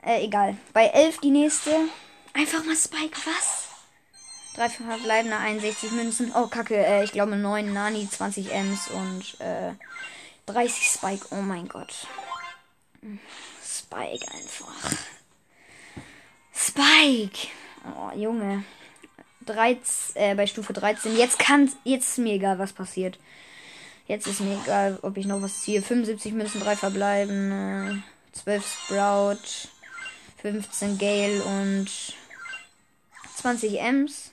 Äh, 0.05 0.23
egal. 0.23 0.57
Bei 0.73 0.87
11 0.87 1.19
die 1.19 1.31
nächste. 1.31 1.71
Einfach 2.33 2.63
mal 2.63 2.75
Spike. 2.75 3.17
Was? 3.25 3.67
Drei 4.55 4.69
verbleibende 4.69 5.37
61 5.37 5.91
Münzen. 5.91 6.31
Oh, 6.35 6.47
kacke. 6.47 6.75
Äh, 6.75 7.03
ich 7.03 7.11
glaube 7.11 7.35
9 7.35 7.73
Nani, 7.73 8.09
20 8.09 8.51
Ms 8.51 8.89
und 8.89 9.41
äh, 9.41 9.73
30 10.45 10.87
Spike. 10.87 11.27
Oh 11.31 11.41
mein 11.41 11.67
Gott. 11.67 12.07
Spike 13.63 14.25
einfach. 14.33 15.16
Spike. 16.58 17.48
Oh, 17.86 18.17
Junge. 18.17 18.63
13, 19.46 20.15
äh, 20.15 20.36
bei 20.36 20.48
Stufe 20.48 20.74
13. 20.74 21.15
Jetzt 21.15 21.39
kann, 21.39 21.72
jetzt 21.84 22.10
ist 22.10 22.17
mir 22.17 22.34
egal, 22.34 22.60
was 22.60 22.74
passiert. 22.74 23.20
Jetzt 24.08 24.28
ist 24.28 24.41
mir 24.41 24.60
egal, 24.63 25.00
ob 25.04 25.17
ich 25.17 25.26
noch 25.26 25.41
was 25.41 25.62
ziehe. 25.62 25.82
75 25.82 26.34
Münzen, 26.34 26.62
3 26.62 26.76
verbleiben. 26.76 27.52
Äh, 27.52 28.38
12 28.38 28.65
Sprout. 28.65 29.70
15 30.41 30.98
Gale 30.98 31.43
und 31.43 31.89
20 33.36 33.80
Ms. 33.80 34.32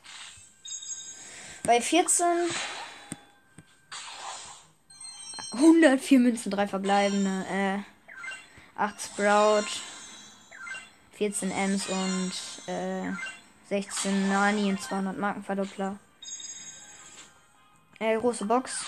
Bei 1.64 1.80
14 1.80 2.26
104 5.52 6.18
Münzen, 6.18 6.50
3 6.50 6.68
verbleibende. 6.68 7.46
Äh, 7.50 7.78
8 8.76 9.00
Sprout. 9.00 9.66
14 11.16 11.50
Ms 11.50 11.86
und 11.88 12.32
äh, 12.66 13.12
16 13.68 14.28
Nani 14.28 14.70
und 14.70 14.82
200 14.82 15.16
Markenverdoppler. 15.16 15.98
Äh, 17.98 18.18
große 18.18 18.44
Box. 18.44 18.84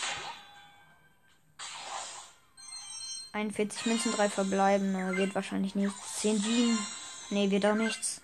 41 3.33 3.87
Münzen, 3.87 4.13
3 4.13 4.29
verbleibende. 4.29 5.17
Wird 5.17 5.35
wahrscheinlich 5.35 5.75
nichts. 5.75 6.21
10 6.21 6.43
Jean. 6.43 6.79
Ne, 7.31 7.51
wird 7.51 7.67
auch 7.67 7.75
nichts. 7.75 8.21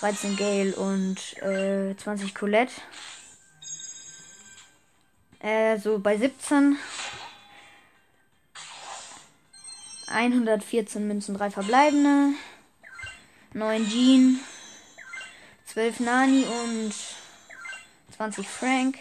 13 0.00 0.36
Gale 0.36 0.74
und 0.76 1.42
äh, 1.42 1.96
20 1.96 2.34
Colette. 2.34 2.72
Äh, 5.40 5.78
so 5.78 5.98
bei 5.98 6.16
17. 6.16 6.78
114 10.06 11.06
Münzen, 11.06 11.36
3 11.36 11.50
verbleibende. 11.50 12.34
9 13.54 13.88
Jean. 13.88 14.40
12 15.66 16.00
Nani 16.00 16.44
und 16.44 16.94
20 18.16 18.46
Frank. 18.46 18.98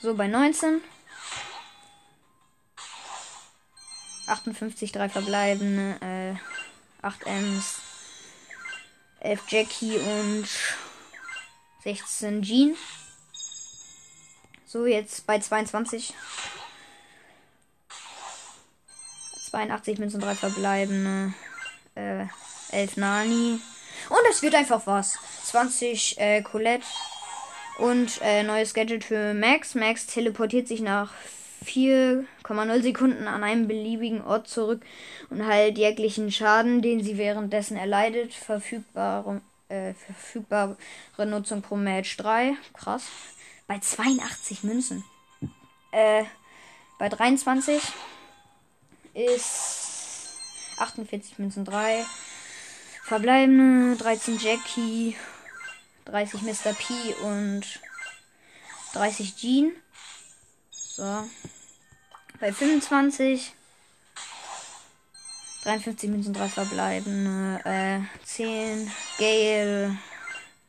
So, 0.00 0.14
bei 0.14 0.28
19. 0.28 0.80
58, 4.26 4.92
3 4.92 5.08
verbleibende, 5.08 5.98
äh, 6.02 7.04
8 7.04 7.26
Ms, 7.26 7.80
11 9.20 9.40
Jackie 9.48 9.96
und 9.96 10.46
16 11.82 12.42
Jean. 12.42 12.76
So, 14.66 14.84
jetzt 14.84 15.26
bei 15.26 15.38
22. 15.38 16.14
82 19.50 19.98
Münzen, 19.98 20.20
3 20.20 20.34
verbleibende. 20.34 21.34
Äh, 21.34 21.47
11 22.72 22.96
Nani. 22.96 23.60
Und 24.08 24.18
es 24.30 24.42
wird 24.42 24.54
einfach 24.54 24.86
was. 24.86 25.18
20 25.44 26.18
äh, 26.18 26.42
Colette. 26.42 26.86
Und 27.78 28.20
äh, 28.22 28.42
neues 28.42 28.74
Gadget 28.74 29.04
für 29.04 29.34
Max. 29.34 29.74
Max 29.74 30.06
teleportiert 30.06 30.66
sich 30.68 30.80
nach 30.80 31.12
4,0 31.64 32.82
Sekunden 32.82 33.26
an 33.26 33.44
einem 33.44 33.68
beliebigen 33.68 34.22
Ort 34.22 34.48
zurück 34.48 34.82
und 35.30 35.46
heilt 35.46 35.78
jeglichen 35.78 36.30
Schaden, 36.30 36.82
den 36.82 37.02
sie 37.02 37.18
währenddessen 37.18 37.76
erleidet. 37.76 38.34
Verfügbare, 38.34 39.40
äh, 39.68 39.94
verfügbare 39.94 40.76
Nutzung 41.18 41.62
pro 41.62 41.76
Match 41.76 42.16
3. 42.16 42.54
Krass. 42.74 43.04
Bei 43.66 43.78
82 43.78 44.64
Münzen. 44.64 45.04
Äh, 45.92 46.24
bei 46.98 47.08
23 47.08 47.80
ist 49.14 49.87
48 50.78 51.38
Münzen 51.38 51.64
3. 51.64 52.04
Verbleibende 53.04 53.96
13 53.96 54.38
Jackie, 54.38 55.16
30 56.04 56.42
Mr. 56.42 56.74
P 56.74 57.14
und 57.22 57.80
30 58.92 59.36
Jean. 59.36 59.72
So. 60.70 61.28
Bei 62.40 62.52
25 62.52 63.54
53 65.64 66.08
Münzen 66.08 66.32
3 66.32 66.48
verbleibende, 66.48 67.60
äh, 67.64 68.00
10 68.24 68.90
Gale, 69.18 69.98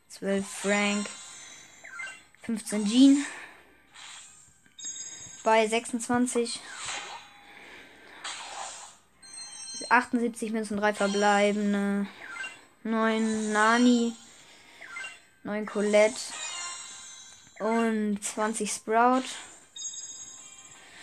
12 0.08 0.46
Frank, 0.46 1.06
15 2.42 2.86
Jean. 2.86 3.24
Bei 5.42 5.66
26 5.66 6.60
78 9.90 10.52
Münzen, 10.52 10.78
3 10.78 10.94
verbleibende. 10.94 12.06
9 12.84 13.52
Nani. 13.52 14.14
9 15.42 15.66
Colette. 15.66 16.14
Und 17.58 18.22
20 18.22 18.70
Sprout. 18.70 19.24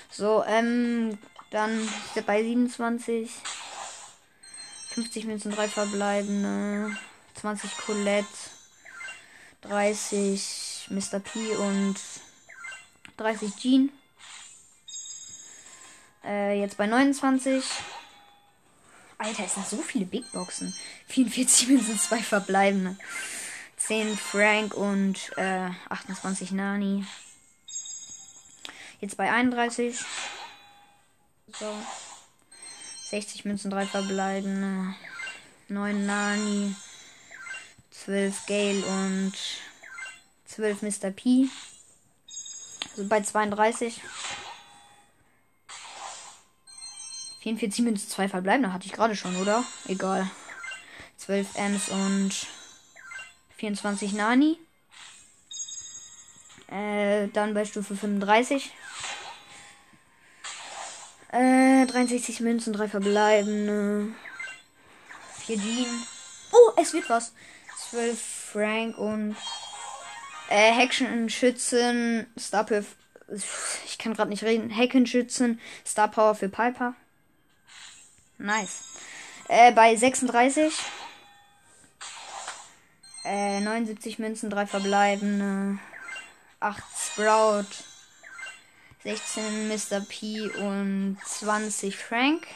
So, 0.10 0.44
ähm, 0.48 1.18
dann 1.52 1.88
bei 2.26 2.42
27. 2.42 3.30
50 4.92 5.26
Münzen, 5.26 5.52
3 5.52 5.68
verbleibende. 5.68 6.98
20 7.36 7.78
Colette. 7.78 8.28
30 9.62 10.88
Mr. 10.90 11.20
P 11.20 11.56
und 11.58 11.96
30 13.18 13.56
Jean. 13.58 13.92
Äh, 16.24 16.60
jetzt 16.60 16.78
bei 16.78 16.88
29. 16.88 17.64
Alter, 19.18 19.46
es 19.46 19.56
sind 19.56 19.68
so 19.68 19.78
viele 19.78 20.06
Big 20.06 20.32
Boxen. 20.32 20.74
44 21.08 21.68
Münzen, 21.70 22.00
2 22.00 22.20
verbleibende. 22.20 22.98
10 23.78 24.18
Frank 24.18 24.74
und 24.74 25.32
äh, 25.38 25.70
28 25.90 26.52
Nani. 26.52 27.06
Jetzt 29.02 29.18
bei 29.18 29.32
31. 29.32 29.98
So. 31.60 31.74
60 33.10 33.46
Münzen, 33.46 33.72
3 33.72 33.86
verbleibende. 33.88 34.96
9 35.68 36.06
Nani. 36.06 36.76
12 37.92 38.46
Gale 38.46 38.86
und 38.86 39.34
12 40.46 40.82
Mr. 40.84 41.12
P. 41.12 41.48
Also 42.92 43.08
bei 43.08 43.22
32. 43.22 44.00
44 47.56 47.86
Münzen, 47.86 48.10
2 48.10 48.28
verbleibende 48.28 48.74
hatte 48.74 48.86
ich 48.86 48.92
gerade 48.92 49.16
schon, 49.16 49.38
oder? 49.38 49.64
Egal. 49.88 50.30
12 51.16 51.56
Ms 51.56 51.90
und 51.90 52.32
24 53.56 54.12
Nani. 54.12 54.60
Äh, 56.70 57.30
dann 57.30 57.54
bei 57.54 57.64
Stufe 57.64 57.96
35. 57.96 58.74
Äh, 61.32 61.86
63 61.86 62.42
Münzen, 62.42 62.74
3 62.74 62.90
verbleibende. 62.90 64.14
4 65.46 65.58
Jean. 65.58 66.08
Oh, 66.52 66.72
es 66.76 66.92
wird 66.92 67.10
was. 67.10 67.32
12 67.92 68.22
Frank 68.52 68.98
und 68.98 69.38
äh, 70.50 70.74
Heckenschützen, 70.74 72.28
Star 72.38 72.66
Power. 72.66 72.84
Ich 73.86 73.98
kann 73.98 74.14
gerade 74.14 74.30
nicht 74.30 74.44
reden. 74.44 74.70
Heckenschützen, 74.70 75.62
Star 75.86 76.10
Power 76.10 76.36
für 76.36 76.50
Piper. 76.50 76.96
Nice. 78.38 78.84
Äh, 79.48 79.72
bei 79.72 79.96
36. 79.96 80.74
Äh, 83.24 83.60
79 83.62 84.20
Münzen, 84.20 84.50
3 84.50 84.68
verbleibende. 84.68 85.80
8 86.60 86.84
Sprout. 86.98 87.66
16 89.04 89.70
Mr. 89.70 90.02
P 90.02 90.50
und 90.50 91.18
20 91.26 91.98
Frank. 91.98 92.48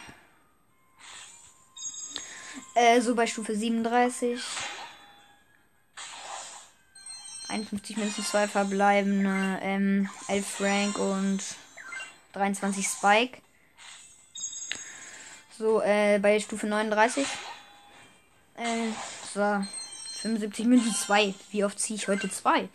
Äh, 2.75 3.01
so 3.01 3.15
bei 3.15 3.25
Stufe 3.25 3.55
37. 3.55 4.41
51 7.47 7.97
Münzen, 7.97 8.23
2 8.23 8.47
verbleibende. 8.47 9.59
Ähm, 9.61 10.09
11 10.27 10.47
Frank 10.47 10.99
und 10.99 11.41
23 12.33 12.87
Spike. 12.87 13.41
So, 15.61 15.79
äh, 15.83 16.17
bei 16.17 16.39
Stufe 16.39 16.65
39. 16.65 17.23
Äh, 18.55 18.87
so. 19.31 19.63
75 20.23 20.65
Münzen 20.65 20.91
2. 20.91 21.35
Wie 21.51 21.63
oft 21.63 21.79
ziehe 21.79 21.97
ich 21.97 22.07
heute 22.07 22.31
2? 22.31 22.67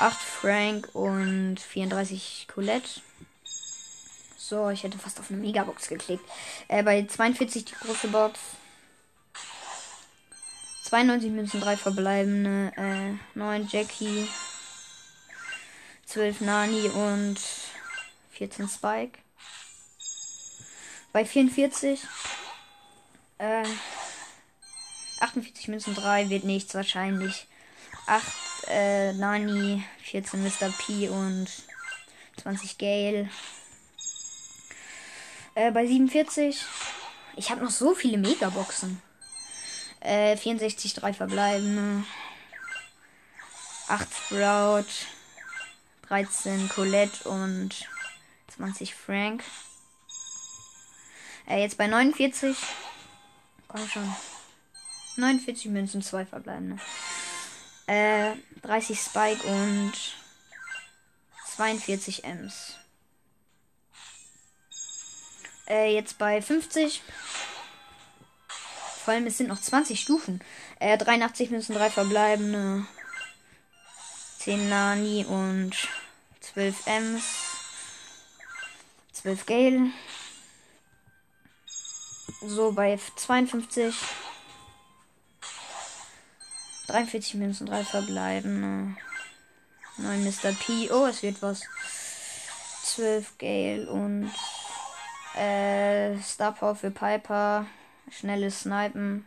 8 0.00 0.18
Frank 0.20 0.88
und 0.94 1.60
34 1.60 2.48
Colette. 2.52 2.88
So, 4.36 4.70
ich 4.70 4.82
hätte 4.82 4.98
fast 4.98 5.20
auf 5.20 5.30
eine 5.30 5.38
Megabox 5.38 5.86
geklickt. 5.86 6.24
Äh, 6.66 6.82
bei 6.82 7.06
42 7.06 7.66
die 7.66 7.74
große 7.74 8.08
Box. 8.08 8.40
92 10.86 11.30
Münzen, 11.30 11.60
3 11.60 11.76
verbleibende. 11.76 12.72
Äh, 12.76 13.38
9 13.38 13.68
Jackie. 13.70 14.28
12 16.06 16.40
Nani 16.40 16.88
und 16.88 17.38
14 18.32 18.68
Spike. 18.68 19.20
Bei 21.12 21.26
44. 21.26 22.00
Äh, 23.38 23.64
48 25.20 25.68
Münzen 25.68 25.94
3 25.94 26.30
wird 26.30 26.44
nichts 26.44 26.74
wahrscheinlich. 26.74 27.46
8 28.06 28.24
äh, 28.68 29.12
Nani, 29.12 29.84
14 30.04 30.42
Mr. 30.42 30.70
P 30.78 31.08
und 31.08 31.48
20 32.42 32.78
Gale. 32.78 33.28
Äh, 35.54 35.70
bei 35.70 35.86
47. 35.86 36.64
Ich 37.36 37.50
habe 37.50 37.62
noch 37.62 37.70
so 37.70 37.94
viele 37.94 38.16
Megaboxen. 38.16 39.02
Äh, 40.00 40.36
64, 40.36 40.94
3 40.94 41.12
verbleibende. 41.12 42.04
8 43.88 44.08
Sprout. 44.14 44.86
13 46.08 46.68
Colette 46.68 47.28
und 47.28 47.86
20 48.48 48.94
Frank. 48.94 49.42
Äh, 51.52 51.60
jetzt 51.60 51.76
bei 51.76 51.86
49. 51.86 52.56
Komm 53.68 53.86
schon. 53.86 54.16
49 55.16 55.66
Münzen, 55.66 56.00
2 56.00 56.24
verbleibende. 56.24 56.78
Äh, 57.86 58.36
30 58.62 58.98
Spike 58.98 59.46
und 59.46 59.92
42 61.54 62.24
Ms. 62.24 62.76
Äh, 65.68 65.94
jetzt 65.94 66.16
bei 66.16 66.40
50. 66.40 67.02
Vor 69.04 69.12
allem, 69.12 69.26
es 69.26 69.36
sind 69.36 69.48
noch 69.48 69.60
20 69.60 70.00
Stufen. 70.00 70.42
Äh, 70.78 70.96
83 70.96 71.50
Münzen, 71.50 71.74
3 71.74 71.90
verbleibende. 71.90 72.86
10 74.38 74.70
Nani 74.70 75.26
und 75.26 75.72
12 76.40 76.86
Ms. 76.86 77.24
12 79.12 79.44
Gale. 79.44 79.90
So, 82.44 82.72
bei 82.72 82.98
52. 83.16 83.94
43 86.88 87.34
Münzen, 87.34 87.66
3 87.66 87.84
verbleiben. 87.84 88.96
9 89.98 90.24
Mr. 90.24 90.52
P. 90.52 90.90
Oh, 90.90 91.06
es 91.06 91.22
wird 91.22 91.40
was. 91.40 91.62
12 92.82 93.38
Gale 93.38 93.88
und 93.88 94.30
äh, 95.36 96.18
Star 96.20 96.52
Power 96.52 96.74
für 96.74 96.90
Piper. 96.90 97.66
Schnelles 98.10 98.62
Snipen. 98.62 99.24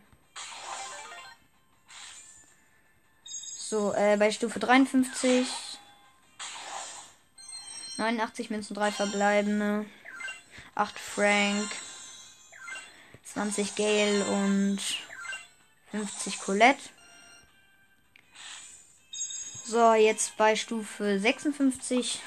So, 3.24 3.94
äh, 3.94 4.16
bei 4.18 4.30
Stufe 4.30 4.60
53. 4.60 5.48
89 7.96 8.50
Münzen, 8.50 8.74
3 8.74 8.92
verbleibende. 8.92 9.86
8 10.74 10.98
Frank. 10.98 11.66
20 13.36 13.74
Gale 13.74 14.24
und 14.24 14.78
50 15.90 16.40
Colette. 16.40 16.80
So, 19.62 19.92
jetzt 19.92 20.38
bei 20.38 20.56
Stufe 20.56 21.18
56. 21.18 22.22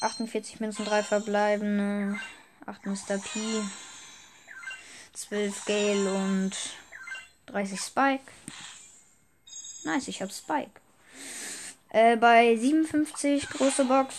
48 0.00 0.60
Münzen, 0.60 0.86
3 0.86 1.02
verbleibende. 1.02 2.18
8 2.64 2.86
Mr. 2.86 3.18
P. 3.18 3.62
12 5.12 5.64
Gale 5.66 6.14
und 6.14 6.52
30 7.44 7.78
Spike. 7.78 8.32
Nice, 9.84 10.08
ich 10.08 10.22
hab 10.22 10.32
Spike. 10.32 10.80
Äh, 11.90 12.16
bei 12.16 12.56
57 12.56 13.46
große 13.50 13.84
Box. 13.84 14.14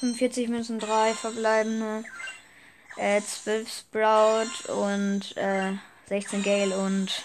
45 0.00 0.48
Münzen, 0.48 0.78
3 0.78 1.14
verbleibende. 1.14 2.04
Äh, 2.96 3.20
12 3.20 3.68
Sprout 3.70 4.72
und 4.72 5.36
äh, 5.36 5.72
16 6.08 6.42
Gale 6.42 6.76
und 6.76 7.22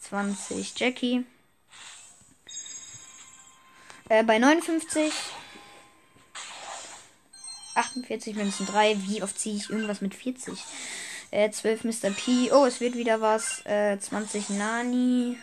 20 0.00 0.78
Jackie. 0.78 1.24
Äh, 4.08 4.22
bei 4.24 4.38
59 4.38 5.12
48 7.74 8.36
Münzen 8.36 8.66
3. 8.66 8.96
Wie 9.02 9.22
oft 9.22 9.38
ziehe 9.38 9.56
ich 9.56 9.70
irgendwas 9.70 10.00
mit 10.00 10.14
40? 10.14 10.58
Äh, 11.30 11.50
12 11.50 11.84
Mr. 11.84 12.10
P. 12.10 12.50
Oh, 12.52 12.64
es 12.64 12.80
wird 12.80 12.94
wieder 12.94 13.20
was. 13.20 13.64
Äh, 13.66 13.98
20 13.98 14.50
Nani. 14.50 15.38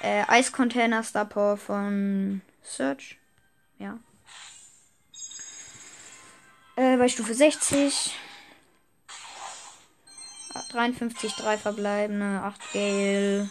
Äh, 0.00 0.24
Eiscontainer 0.28 1.02
Star 1.02 1.24
Power 1.24 1.56
von 1.56 2.40
Search. 2.62 3.18
Ja. 3.78 3.98
Äh, 6.78 6.96
bei 6.96 7.08
Stufe 7.08 7.34
60. 7.34 8.14
53, 10.70 11.34
3 11.34 11.58
verbleibende, 11.58 12.40
8 12.44 12.72
Gale, 12.72 13.50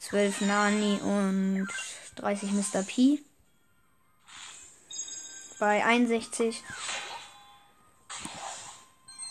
12 0.00 0.40
Nani 0.40 0.98
und 1.00 1.68
30 2.16 2.50
Mr. 2.50 2.82
P 2.82 3.20
bei 5.60 5.84
61. 5.84 6.64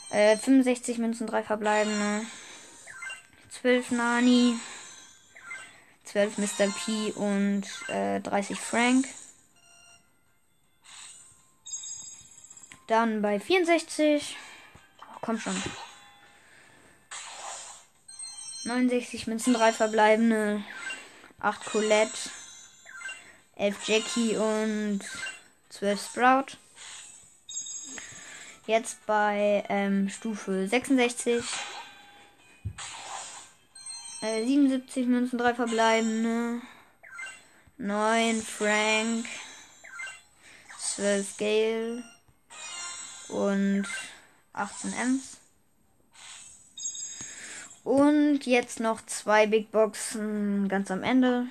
Äh, 0.09 0.37
65 0.37 0.97
Münzen, 0.97 1.27
3 1.27 1.43
verbleibende. 1.43 2.25
12 3.49 3.91
Nani. 3.91 4.57
12 6.05 6.37
Mr. 6.37 6.67
P 6.85 7.11
und 7.11 7.65
äh, 7.89 8.21
30 8.21 8.57
Frank. 8.57 9.05
Dann 12.87 13.21
bei 13.21 13.39
64. 13.39 14.37
Oh, 15.01 15.17
komm 15.21 15.39
schon. 15.39 15.61
69 18.63 19.27
Münzen, 19.27 19.53
3 19.53 19.73
verbleibende. 19.73 20.63
8 21.39 21.65
Colette. 21.65 22.29
11 23.55 23.87
Jackie 23.87 24.37
und 24.37 25.01
12 25.69 26.05
Sprout. 26.05 26.57
Jetzt 28.67 29.05
bei 29.05 29.63
ähm, 29.67 30.09
Stufe 30.09 30.67
66. 30.67 31.43
Äh, 34.21 34.45
77 34.45 35.07
Münzen, 35.07 35.37
3 35.39 35.55
verbleibende. 35.55 36.61
9 37.77 38.41
Frank. 38.41 39.25
12 40.77 41.37
Gale. 41.37 42.16
Und 43.29 43.85
18 44.53 44.93
Ms. 44.93 45.37
Und 47.83 48.45
jetzt 48.45 48.79
noch 48.79 49.05
zwei 49.05 49.47
Big 49.47 49.71
Boxen 49.71 50.67
ganz 50.67 50.91
am 50.91 51.03
Ende. 51.03 51.47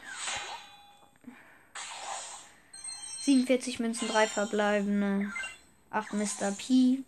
47 3.22 3.80
Münzen, 3.80 4.06
3 4.08 4.26
verbleibende. 4.26 5.32
8 5.90 6.12
Mr. 6.12 6.52
P. 6.52 7.02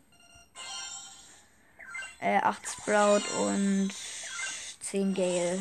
Äh, 2.21 2.39
8 2.39 2.69
Sprout 2.69 3.23
und 3.39 3.91
10 4.81 5.15
Gale. 5.15 5.61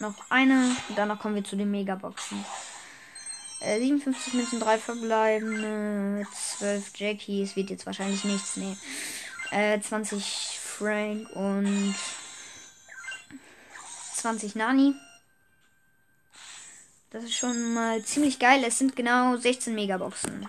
Noch 0.00 0.30
eine. 0.30 0.74
Und 0.88 0.96
danach 0.96 1.20
kommen 1.20 1.34
wir 1.36 1.44
zu 1.44 1.56
den 1.56 1.70
Megaboxen. 1.70 2.44
Äh, 3.64 3.80
57 3.80 4.34
Münzen, 4.34 4.60
3 4.60 4.78
verbleibende. 4.78 6.26
12 6.58 6.96
Jackies. 6.96 7.56
Wird 7.56 7.70
jetzt 7.70 7.86
wahrscheinlich 7.86 8.24
nichts. 8.24 8.56
Nee. 8.56 8.76
Äh, 9.50 9.80
20 9.80 10.58
Frank 10.60 11.30
und 11.30 11.94
20 14.16 14.54
Nani. 14.54 14.94
Das 17.10 17.24
ist 17.24 17.34
schon 17.34 17.74
mal 17.74 18.02
ziemlich 18.04 18.38
geil. 18.38 18.62
Es 18.66 18.78
sind 18.78 18.96
genau 18.96 19.36
16 19.36 19.74
Megaboxen. 19.74 20.48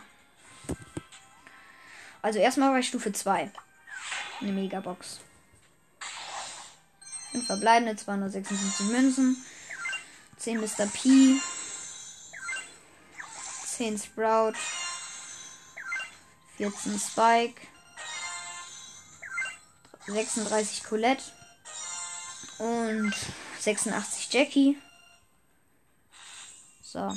Also 2.21 2.39
erstmal 2.39 2.71
bei 2.71 2.81
Stufe 2.81 3.13
2. 3.13 3.51
Eine 4.41 4.51
Megabox. 4.51 5.19
5 7.31 7.45
verbleibende, 7.45 7.95
256 7.95 8.87
Münzen. 8.87 9.45
10 10.37 10.59
Mr. 10.59 10.87
P. 10.91 11.39
10 13.75 13.97
Sprout. 13.97 14.53
14 16.57 16.97
Spike. 16.97 17.61
36 20.07 20.83
Colette. 20.83 21.23
Und 22.59 23.13
86 23.59 24.31
Jackie. 24.31 24.77
So. 26.81 27.13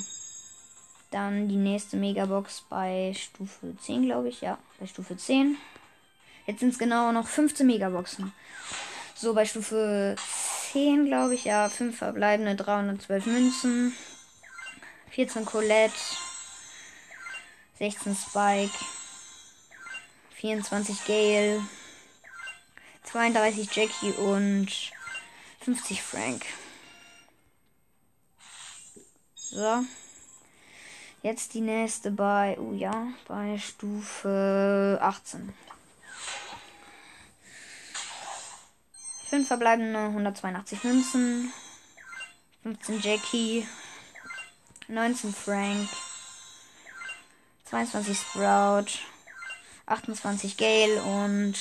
Dann 1.11 1.49
die 1.49 1.57
nächste 1.57 1.97
Megabox 1.97 2.65
bei 2.69 3.15
Stufe 3.17 3.77
10, 3.81 4.03
glaube 4.07 4.29
ich. 4.29 4.41
Ja, 4.41 4.59
bei 4.81 4.87
Stufe 4.87 5.17
10. 5.17 5.57
Jetzt 6.47 6.61
sind 6.61 6.71
es 6.71 6.79
genau 6.79 7.13
noch 7.13 7.29
15 7.29 7.67
Megaboxen. 7.67 8.33
So, 9.15 9.33
bei 9.33 9.45
Stufe 9.45 10.17
10, 10.73 11.07
glaube 11.07 11.35
ich. 11.35 11.45
Ja, 11.45 11.69
5 11.69 11.97
verbleibende, 11.97 12.57
312 12.57 13.27
Münzen. 13.27 13.95
14 15.11 15.45
Colette. 15.45 15.95
16 17.79 18.17
Spike. 18.17 18.75
24 20.35 21.05
Gale. 21.07 21.63
32 23.05 23.75
Jackie 23.75 24.13
und 24.13 24.69
50 25.61 26.03
Frank. 26.03 26.45
So. 29.35 29.85
Jetzt 31.23 31.55
die 31.55 31.61
nächste 31.61 32.11
bei, 32.11 32.57
oh 32.61 32.73
ja, 32.73 33.09
bei 33.27 33.59
Stufe 33.59 34.99
18. 35.01 35.53
5 39.31 39.47
verbleibende 39.47 39.99
182 39.99 40.85
Münzen. 40.85 41.53
15 42.63 43.01
Jackie. 43.01 43.67
19 44.89 45.35
Frank. 45.35 45.89
22 47.71 48.19
Sprout. 48.19 48.99
28 49.87 50.57
Gale 50.57 51.03
und 51.03 51.55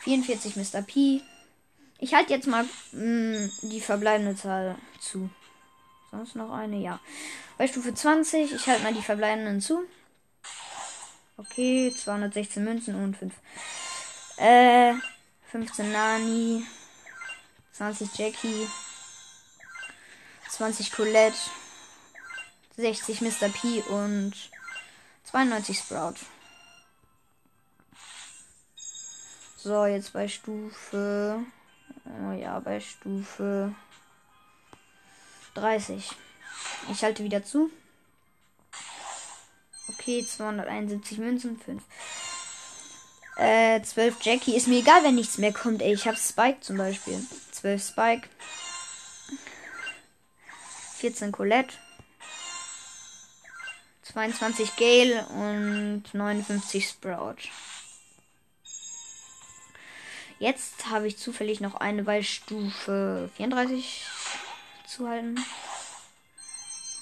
44 0.00 0.56
Mr. 0.56 0.82
P. 0.82 1.20
Ich 1.98 2.14
halte 2.14 2.32
jetzt 2.32 2.46
mal 2.46 2.64
mh, 2.92 3.02
mm, 3.02 3.50
die 3.62 3.80
verbleibende 3.80 4.36
Zahl 4.36 4.76
zu. 5.00 5.28
Sonst 6.10 6.36
noch 6.36 6.52
eine? 6.52 6.76
Ja. 6.76 7.00
Bei 7.58 7.66
Stufe 7.66 7.92
20, 7.92 8.52
ich 8.52 8.66
halte 8.68 8.84
mal 8.84 8.94
die 8.94 9.02
verbleibenden 9.02 9.60
zu. 9.60 9.82
Okay, 11.36 11.94
216 11.96 12.64
Münzen 12.64 12.94
und 12.94 13.16
5. 13.16 13.34
Äh, 14.36 14.94
15 15.50 15.92
Nani. 15.92 16.64
20 17.72 18.16
Jackie. 18.16 18.68
20 20.50 20.92
Colette. 20.92 21.36
60 22.76 23.20
Mr. 23.22 23.48
P 23.48 23.80
und 23.82 24.34
92 25.30 25.78
Sprout. 25.78 26.14
So, 29.58 29.84
jetzt 29.84 30.12
bei 30.14 30.26
Stufe. 30.26 31.40
Oh 32.06 32.32
ja, 32.32 32.58
bei 32.60 32.80
Stufe 32.80 33.74
30. 35.54 36.10
Ich 36.90 37.04
halte 37.04 37.24
wieder 37.24 37.44
zu. 37.44 37.70
Okay, 39.88 40.24
271 40.26 41.18
Münzen, 41.18 41.60
5. 41.60 41.82
Äh, 43.36 43.82
12 43.82 44.22
Jackie. 44.22 44.56
Ist 44.56 44.68
mir 44.68 44.78
egal, 44.78 45.04
wenn 45.04 45.16
nichts 45.16 45.36
mehr 45.36 45.52
kommt, 45.52 45.82
ey. 45.82 45.92
Ich 45.92 46.06
habe 46.06 46.16
Spike 46.16 46.60
zum 46.60 46.78
Beispiel. 46.78 47.22
12 47.52 47.88
Spike. 47.88 48.28
14 50.96 51.32
Colette. 51.32 51.74
22 54.12 54.76
Gale 54.76 55.26
und 55.26 56.04
59 56.12 56.88
Sprout. 56.88 57.36
Jetzt 60.38 60.88
habe 60.88 61.06
ich 61.06 61.18
zufällig 61.18 61.60
noch 61.60 61.74
eine 61.74 62.04
bei 62.04 62.22
Stufe 62.22 63.28
34 63.36 64.04
zu 64.86 65.08
halten. 65.08 65.38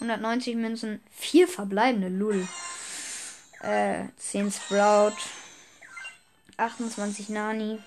190 0.01 0.57
Münzen, 0.57 1.01
4 1.13 1.47
verbleibende, 1.47 2.09
Lull. 2.09 2.49
Äh, 3.61 4.07
10 4.17 4.51
Sprout, 4.53 5.17
28 6.57 7.29
Nani, 7.29 7.79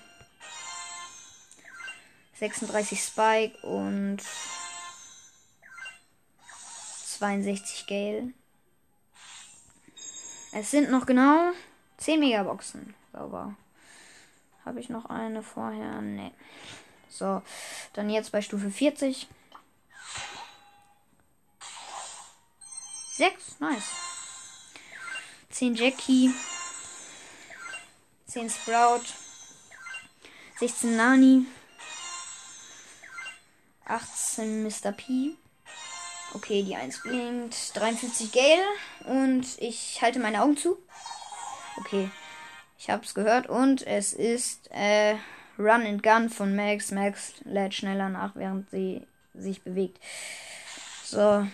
36 2.34 3.00
Spike 3.00 3.58
und 3.66 4.22
62 7.06 7.86
Gale. 7.86 8.32
Es 10.52 10.70
sind 10.70 10.90
noch 10.90 11.06
genau 11.06 11.52
10 11.98 12.18
Megaboxen. 12.20 12.94
Sauber. 13.12 13.54
Habe 14.64 14.80
ich 14.80 14.88
noch 14.88 15.06
eine 15.06 15.42
vorher? 15.42 16.00
Nee. 16.00 16.32
So, 17.08 17.42
dann 17.92 18.10
jetzt 18.10 18.32
bei 18.32 18.42
Stufe 18.42 18.70
40. 18.70 19.28
6, 23.16 23.60
nice. 23.60 23.92
10 25.50 25.74
Jackie. 25.74 26.32
10 28.26 28.48
Sprout. 28.50 29.02
16 30.58 30.96
Nani. 30.96 31.46
18 33.84 34.62
Mr. 34.62 34.92
P. 34.92 35.36
Okay, 36.34 36.62
die 36.62 36.76
1 36.76 37.02
blinkt. 37.02 37.76
53 37.76 38.32
Gale. 38.32 38.64
Und 39.04 39.46
ich 39.58 40.00
halte 40.00 40.20
meine 40.20 40.42
Augen 40.42 40.56
zu. 40.56 40.78
Okay. 41.78 42.10
Ich 42.78 42.88
habe 42.88 43.04
es 43.04 43.14
gehört. 43.14 43.48
Und 43.48 43.86
es 43.86 44.12
ist 44.12 44.70
äh, 44.70 45.16
Run 45.58 45.86
and 45.86 46.02
Gun 46.02 46.30
von 46.30 46.54
Max. 46.54 46.92
Max 46.92 47.34
lädt 47.44 47.74
schneller 47.74 48.08
nach, 48.08 48.36
während 48.36 48.70
sie 48.70 49.06
sich 49.34 49.62
bewegt. 49.62 49.98
So. 51.04 51.46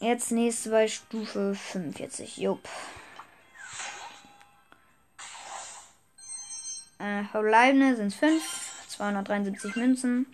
Jetzt 0.00 0.32
nächste 0.32 0.70
bei 0.70 0.86
Stufe 0.86 1.54
45. 1.54 2.36
Jupp. 2.36 2.68
Äh, 6.98 7.24
Verbleibende 7.24 7.96
sind 7.96 8.14
5. 8.14 8.42
273 8.88 9.76
Münzen. 9.76 10.26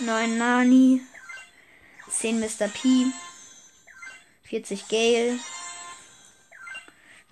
9 0.00 0.36
Nani. 0.36 1.00
10 2.10 2.40
Mr. 2.40 2.68
P. 2.68 3.06
40 4.44 4.88
Gale. 4.88 5.38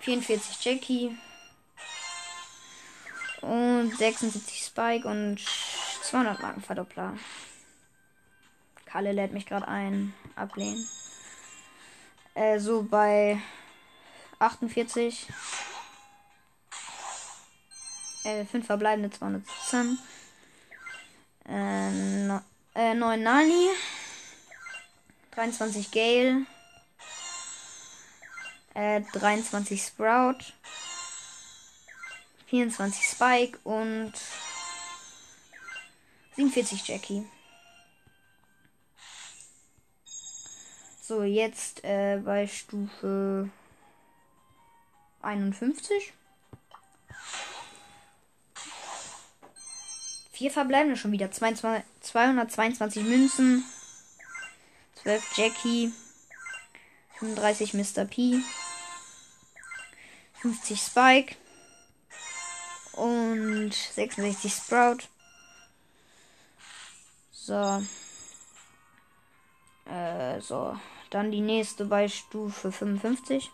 44 0.00 0.64
Jackie. 0.64 1.16
Und 3.40 3.96
76 3.96 4.64
Spike 4.64 5.06
und 5.06 5.40
200 6.02 6.40
Markenverdoppler. 6.40 7.16
Kalle 8.86 9.12
lädt 9.12 9.32
mich 9.32 9.46
gerade 9.46 9.66
ein. 9.68 10.14
Ablehnen. 10.36 10.86
Äh, 12.34 12.58
so 12.58 12.82
bei 12.82 13.40
48. 14.38 15.28
Äh, 18.24 18.44
5 18.44 18.66
verbleibende 18.66 19.10
217. 19.10 19.98
Äh, 21.48 21.90
no, 22.26 22.40
äh, 22.74 22.94
9 22.94 23.22
Nani. 23.22 23.70
23 25.34 25.90
Gale. 25.90 26.46
Äh, 28.74 29.02
23 29.12 29.82
Sprout. 29.82 30.52
24 32.46 33.02
Spike 33.04 33.58
und 33.64 34.12
47 36.36 36.86
Jackie. 36.86 37.26
So, 41.00 41.22
jetzt 41.22 41.82
äh, 41.84 42.20
bei 42.22 42.46
Stufe 42.46 43.48
51. 45.22 46.12
Vier 50.32 50.50
verbleibende 50.50 50.96
schon 50.96 51.12
wieder. 51.12 51.30
22, 51.30 51.84
222 52.00 53.04
Münzen. 53.04 53.64
12 55.02 55.36
Jackie. 55.36 55.92
35 57.18 57.74
Mr. 57.74 58.04
P. 58.04 58.40
50 60.40 60.80
Spike. 60.80 61.36
Und 62.92 63.72
66 63.72 64.52
Sprout. 64.52 64.98
So. 67.32 67.82
Äh, 69.86 70.40
so. 70.40 70.78
Dann 71.10 71.30
die 71.30 71.40
nächste 71.40 71.84
bei 71.84 72.08
Stufe 72.08 72.72
55. 72.72 73.50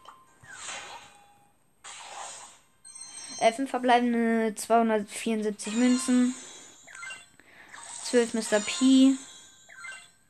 Äh, 3.39 3.53
5 3.53 3.71
verbleibende 3.71 4.55
274 4.55 5.75
Münzen. 5.75 6.35
12 8.05 8.35
Mr. 8.35 8.61
P. 8.61 9.17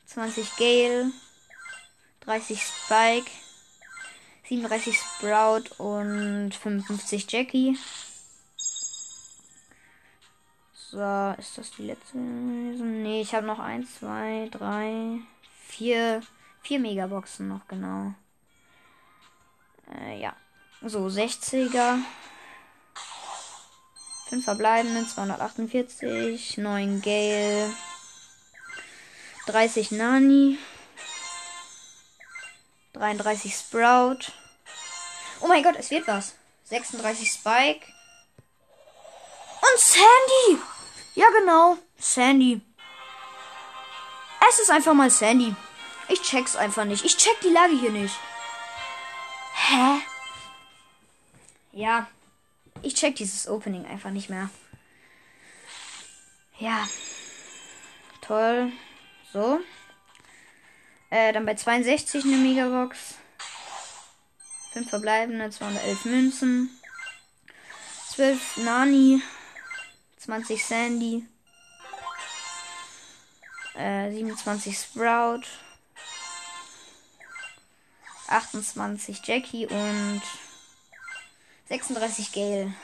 20 0.08 0.56
Gale. 0.56 1.12
30 2.20 2.60
Spike. 2.60 3.30
37 4.48 4.96
Sprout 4.96 5.74
und 5.78 6.54
55 6.54 7.30
Jackie. 7.30 7.78
So, 10.90 11.34
ist 11.38 11.58
das 11.58 11.70
die 11.72 11.82
letzte? 11.82 12.16
Nee, 12.16 13.20
ich 13.20 13.34
habe 13.34 13.46
noch 13.46 13.58
1, 13.58 13.98
2, 14.00 14.48
3, 14.50 15.18
4, 15.66 16.22
4 16.62 16.78
Megaboxen 16.78 17.48
noch, 17.48 17.68
genau. 17.68 18.14
Äh, 19.92 20.18
ja. 20.18 20.34
So, 20.80 21.06
60er. 21.06 21.98
5 24.30 24.44
verbleibende, 24.44 25.06
248, 25.06 26.58
9 26.58 27.02
Gale, 27.02 27.70
30 29.48 29.92
Nani, 29.92 30.58
33 32.92 33.54
Sprout. 33.54 34.30
Oh 35.40 35.46
mein 35.46 35.62
Gott, 35.62 35.76
es 35.78 35.90
wird 35.90 36.06
was. 36.06 36.34
36 36.64 37.32
Spike. 37.32 37.86
Und 39.62 39.80
Sandy! 39.80 40.62
Ja, 41.14 41.26
genau. 41.30 41.78
Sandy. 41.98 42.60
Es 44.50 44.58
ist 44.58 44.70
einfach 44.70 44.92
mal 44.92 45.10
Sandy. 45.10 45.54
Ich 46.08 46.20
check's 46.20 46.54
einfach 46.54 46.84
nicht. 46.84 47.04
Ich 47.06 47.16
check 47.16 47.40
die 47.40 47.48
Lage 47.48 47.74
hier 47.74 47.90
nicht. 47.90 48.14
Hä? 49.54 50.00
Ja. 51.72 52.06
Ich 52.82 52.94
check 52.94 53.16
dieses 53.16 53.48
Opening 53.48 53.86
einfach 53.86 54.10
nicht 54.10 54.28
mehr. 54.28 54.50
Ja. 56.58 56.86
Toll. 58.20 58.72
So. 59.32 59.60
Äh, 61.10 61.32
dann 61.32 61.46
bei 61.46 61.54
62 61.54 62.24
eine 62.24 62.36
Megabox. 62.36 63.14
5 64.72 64.88
verbleibende, 64.88 65.50
211 65.50 66.04
Münzen. 66.04 66.80
12 68.10 68.56
Nani. 68.58 69.22
20 70.18 70.64
Sandy. 70.64 71.26
Äh, 73.74 74.10
27 74.10 74.76
Sprout. 74.76 75.42
28 78.28 79.22
Jackie 79.24 79.66
und 79.66 80.22
36 81.68 82.32
Gale. 82.32 82.74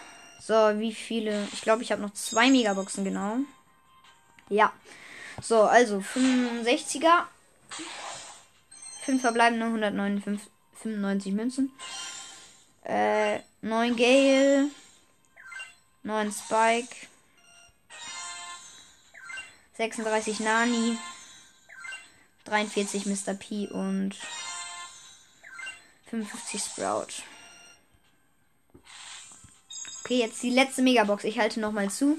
So, 0.41 0.55
wie 0.79 0.95
viele? 0.95 1.47
Ich 1.53 1.63
glaube, 1.63 1.83
ich 1.83 1.93
habe 1.93 2.03
noch 2.03 2.13
zwei 2.15 2.51
Megaboxen, 2.51 3.05
genau. 3.05 3.39
Ja. 4.49 4.73
So, 5.47 5.65
also 5.65 5.99
65er. 5.99 7.27
5 9.03 9.21
verbleibende 9.21 9.67
195 9.67 11.33
Münzen. 11.35 11.71
Äh, 12.83 13.41
9 13.61 13.95
Gale. 13.95 14.71
9 16.03 16.33
Spike. 16.33 16.97
36 19.77 20.41
Nani. 20.41 20.97
43 22.47 23.05
Mr. 23.05 23.35
P 23.35 23.69
und 23.69 24.17
55 26.09 26.63
Sprout. 26.63 27.23
Okay, 30.01 30.21
jetzt 30.21 30.43
die 30.43 30.51
letzte 30.51 30.81
Megabox. 30.81 31.25
Ich 31.25 31.39
halte 31.39 31.61
nochmal 31.61 31.91
zu. 31.91 32.19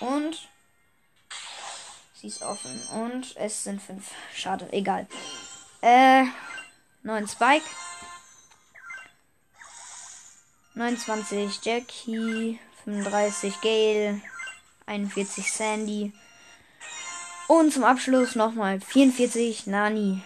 Und 0.00 0.48
sie 2.20 2.28
ist 2.28 2.42
offen. 2.42 2.80
Und 2.94 3.36
es 3.36 3.64
sind 3.64 3.80
fünf. 3.80 4.10
Schade, 4.34 4.68
egal. 4.72 5.06
Äh, 5.80 6.24
9 7.02 7.28
Spike. 7.28 7.64
29 10.74 11.60
Jackie. 11.62 12.58
35 12.84 13.60
Gale. 13.60 14.20
41 14.86 15.52
Sandy. 15.52 16.12
Und 17.48 17.72
zum 17.72 17.84
Abschluss 17.84 18.34
nochmal 18.34 18.80
44 18.80 19.66
Nani. 19.66 20.22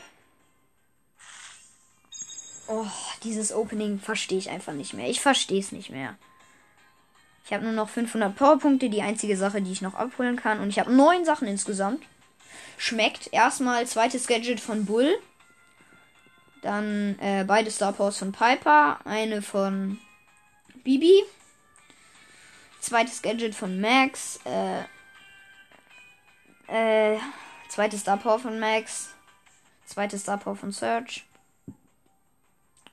Oh, 2.66 2.86
dieses 3.24 3.52
Opening 3.52 3.98
verstehe 3.98 4.38
ich 4.38 4.48
einfach 4.48 4.72
nicht 4.72 4.94
mehr. 4.94 5.08
Ich 5.08 5.20
verstehe 5.20 5.60
es 5.60 5.72
nicht 5.72 5.90
mehr. 5.90 6.16
Ich 7.44 7.52
habe 7.52 7.64
nur 7.64 7.72
noch 7.72 7.88
500 7.88 8.34
Powerpunkte, 8.34 8.88
die 8.88 9.02
einzige 9.02 9.36
Sache, 9.36 9.60
die 9.60 9.72
ich 9.72 9.82
noch 9.82 9.94
abholen 9.94 10.36
kann. 10.36 10.60
Und 10.60 10.68
ich 10.68 10.78
habe 10.78 10.92
neun 10.92 11.24
Sachen 11.24 11.48
insgesamt. 11.48 12.02
Schmeckt. 12.78 13.32
Erstmal 13.32 13.86
zweites 13.86 14.26
Gadget 14.26 14.60
von 14.60 14.86
Bull. 14.86 15.18
Dann 16.62 17.18
äh, 17.18 17.44
beide 17.46 17.70
Star 17.70 17.92
Powers 17.92 18.18
von 18.18 18.32
Piper. 18.32 19.00
Eine 19.04 19.42
von 19.42 19.98
Bibi. 20.84 21.22
Zweites 22.80 23.20
Gadget 23.22 23.54
von 23.54 23.80
Max. 23.80 24.40
Äh, 24.44 24.82
äh, 26.68 27.18
zweites 27.68 28.00
Star 28.00 28.16
Power 28.16 28.38
von 28.38 28.58
Max. 28.60 29.10
Zweites 29.86 30.22
Star 30.22 30.38
Power 30.38 30.56
von 30.56 30.72
Search. 30.72 31.24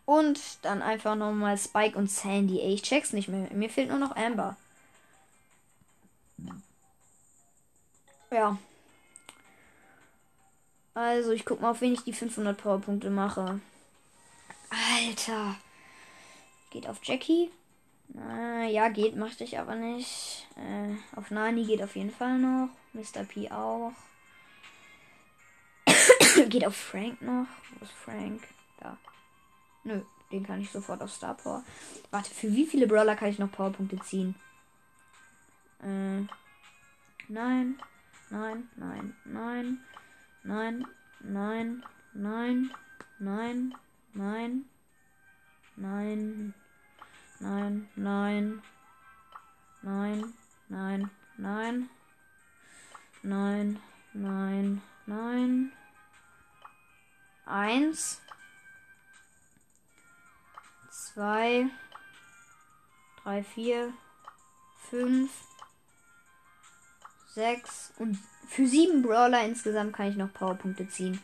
Und 0.07 0.39
dann 0.61 0.81
einfach 0.81 1.15
nochmal 1.15 1.57
Spike 1.57 1.97
und 1.97 2.09
Sandy. 2.09 2.61
Ey, 2.61 2.75
ich 2.75 2.81
check's 2.81 3.11
nicht 3.11 3.27
mehr. 3.27 3.49
Mir 3.51 3.69
fehlt 3.69 3.89
nur 3.89 3.99
noch 3.99 4.15
Amber. 4.15 4.55
Ja. 8.31 8.57
Also, 10.93 11.31
ich 11.31 11.43
guck 11.43 11.59
mal, 11.59 11.71
auf 11.71 11.81
wen 11.81 11.93
ich 11.93 12.03
die 12.05 12.13
500 12.13 12.57
Powerpunkte 12.57 13.09
mache. 13.09 13.59
Alter. 14.69 15.55
Geht 16.69 16.87
auf 16.87 16.99
Jackie. 17.03 17.51
Äh, 18.15 18.71
ja, 18.71 18.87
geht, 18.87 19.17
machte 19.17 19.43
ich 19.43 19.59
aber 19.59 19.75
nicht. 19.75 20.47
Äh, 20.55 21.17
auf 21.17 21.31
Nani 21.31 21.65
geht 21.65 21.83
auf 21.83 21.97
jeden 21.97 22.11
Fall 22.11 22.39
noch. 22.39 22.69
Mr. 22.93 23.25
P 23.25 23.51
auch. 23.51 23.91
geht 26.47 26.65
auf 26.65 26.77
Frank 26.77 27.21
noch. 27.21 27.47
Wo 27.71 27.83
ist 27.83 27.93
Frank? 27.93 28.41
Nö, 29.87 30.01
den 30.33 30.45
kann 30.45 30.59
ich 30.59 30.69
sofort 30.69 31.01
auf 31.01 31.13
Star 31.13 31.33
Power. 31.35 31.63
Warte, 32.11 32.29
für 32.29 32.51
wie 32.51 32.65
viele 32.65 32.87
Brawler 32.87 33.15
kann 33.15 33.29
ich 33.29 33.39
noch 33.39 33.49
Powerpunkte 33.49 33.97
ziehen? 34.01 34.35
Äh, 35.81 36.23
nein, 37.29 37.79
nein, 38.29 38.67
nein, 38.75 39.15
nein, 39.23 39.79
nein, 40.43 40.85
nein, 41.23 41.83
nein, 42.13 42.63
nein, 43.23 43.73
nein, 44.13 44.65
nein, 45.77 46.25
nein, 47.37 47.89
nein, 47.93 48.61
nein, 49.79 50.21
nein, 50.67 51.09
nein, 51.37 51.89
nein, 53.23 53.79
nein, 54.13 54.81
nein, 55.05 55.71
eins 57.45 58.21
zwei, 61.17 61.65
drei, 63.23 63.43
vier, 63.43 63.91
fünf, 64.91 65.31
sechs 67.33 67.91
und 67.97 68.19
für 68.47 68.67
sieben 68.67 69.01
Brawler 69.01 69.43
insgesamt 69.43 69.93
kann 69.93 70.11
ich 70.11 70.15
noch 70.15 70.31
Powerpunkte 70.31 70.87
ziehen. 70.87 71.19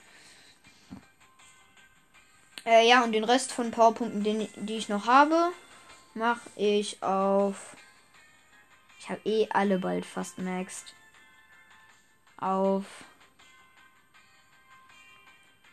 Äh, 2.66 2.89
ja, 2.89 3.04
und 3.04 3.12
den 3.12 3.24
Rest 3.24 3.52
von 3.52 3.70
Powerpunkten, 3.70 4.24
den, 4.24 4.50
die 4.56 4.78
ich 4.78 4.89
noch 4.89 5.06
habe, 5.06 5.52
mache 6.16 6.50
ich 6.56 7.04
auf. 7.04 7.76
Ich 8.98 9.12
habe 9.12 9.22
eh 9.26 9.48
alle 9.52 9.78
bald 9.78 10.08
fast 10.08 10.39
maxed. 10.39 10.96
Auf. 12.38 12.86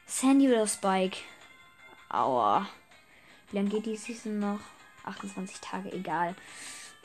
Sandy 0.04 0.46
oder 0.46 0.66
Spike? 0.66 1.16
Aua. 2.10 2.68
Wie 3.50 3.56
lange 3.56 3.70
geht 3.70 3.86
die 3.86 3.96
Season 3.96 4.38
noch? 4.38 4.60
28 5.04 5.60
Tage, 5.60 5.92
egal. 5.92 6.34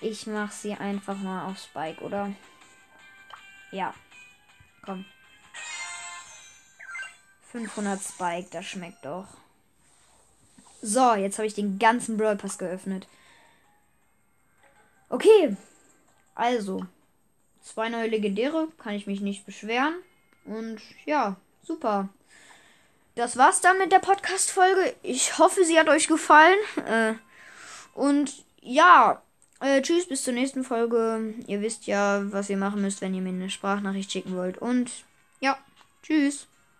Ich 0.01 0.27
mache 0.27 0.53
sie 0.53 0.73
einfach 0.73 1.17
mal 1.17 1.49
auf 1.49 1.57
Spike, 1.57 2.01
oder? 2.01 2.31
Ja. 3.71 3.93
Komm. 4.83 5.05
500 7.51 8.01
Spike, 8.01 8.49
das 8.51 8.65
schmeckt 8.65 9.05
doch. 9.05 9.27
So, 10.81 11.15
jetzt 11.15 11.37
habe 11.37 11.47
ich 11.47 11.53
den 11.53 11.79
ganzen 11.79 12.17
Brawl 12.17 12.35
Pass 12.35 12.57
geöffnet. 12.57 13.07
Okay. 15.09 15.55
Also. 16.35 16.85
Zwei 17.61 17.89
neue 17.89 18.07
Legendäre. 18.07 18.67
Kann 18.77 18.93
ich 18.93 19.07
mich 19.07 19.21
nicht 19.21 19.45
beschweren. 19.45 19.95
Und 20.43 20.79
ja, 21.05 21.37
super 21.63 22.09
das 23.15 23.37
war's 23.37 23.61
dann 23.61 23.77
mit 23.77 23.91
der 23.91 23.99
Podcast-Folge. 23.99 24.93
Ich 25.01 25.37
hoffe, 25.39 25.63
sie 25.63 25.79
hat 25.79 25.89
euch 25.89 26.07
gefallen. 26.07 26.57
Äh, 26.85 27.13
und 27.93 28.43
ja, 28.61 29.21
äh, 29.61 29.81
tschüss, 29.81 30.07
bis 30.07 30.23
zur 30.23 30.33
nächsten 30.33 30.63
Folge. 30.63 31.33
Ihr 31.47 31.61
wisst 31.61 31.87
ja, 31.87 32.21
was 32.31 32.49
ihr 32.49 32.57
machen 32.57 32.81
müsst, 32.81 33.01
wenn 33.01 33.13
ihr 33.13 33.21
mir 33.21 33.29
eine 33.29 33.49
Sprachnachricht 33.49 34.11
schicken 34.11 34.35
wollt. 34.35 34.57
Und 34.57 34.91
ja, 35.39 35.57
tschüss. 36.03 36.47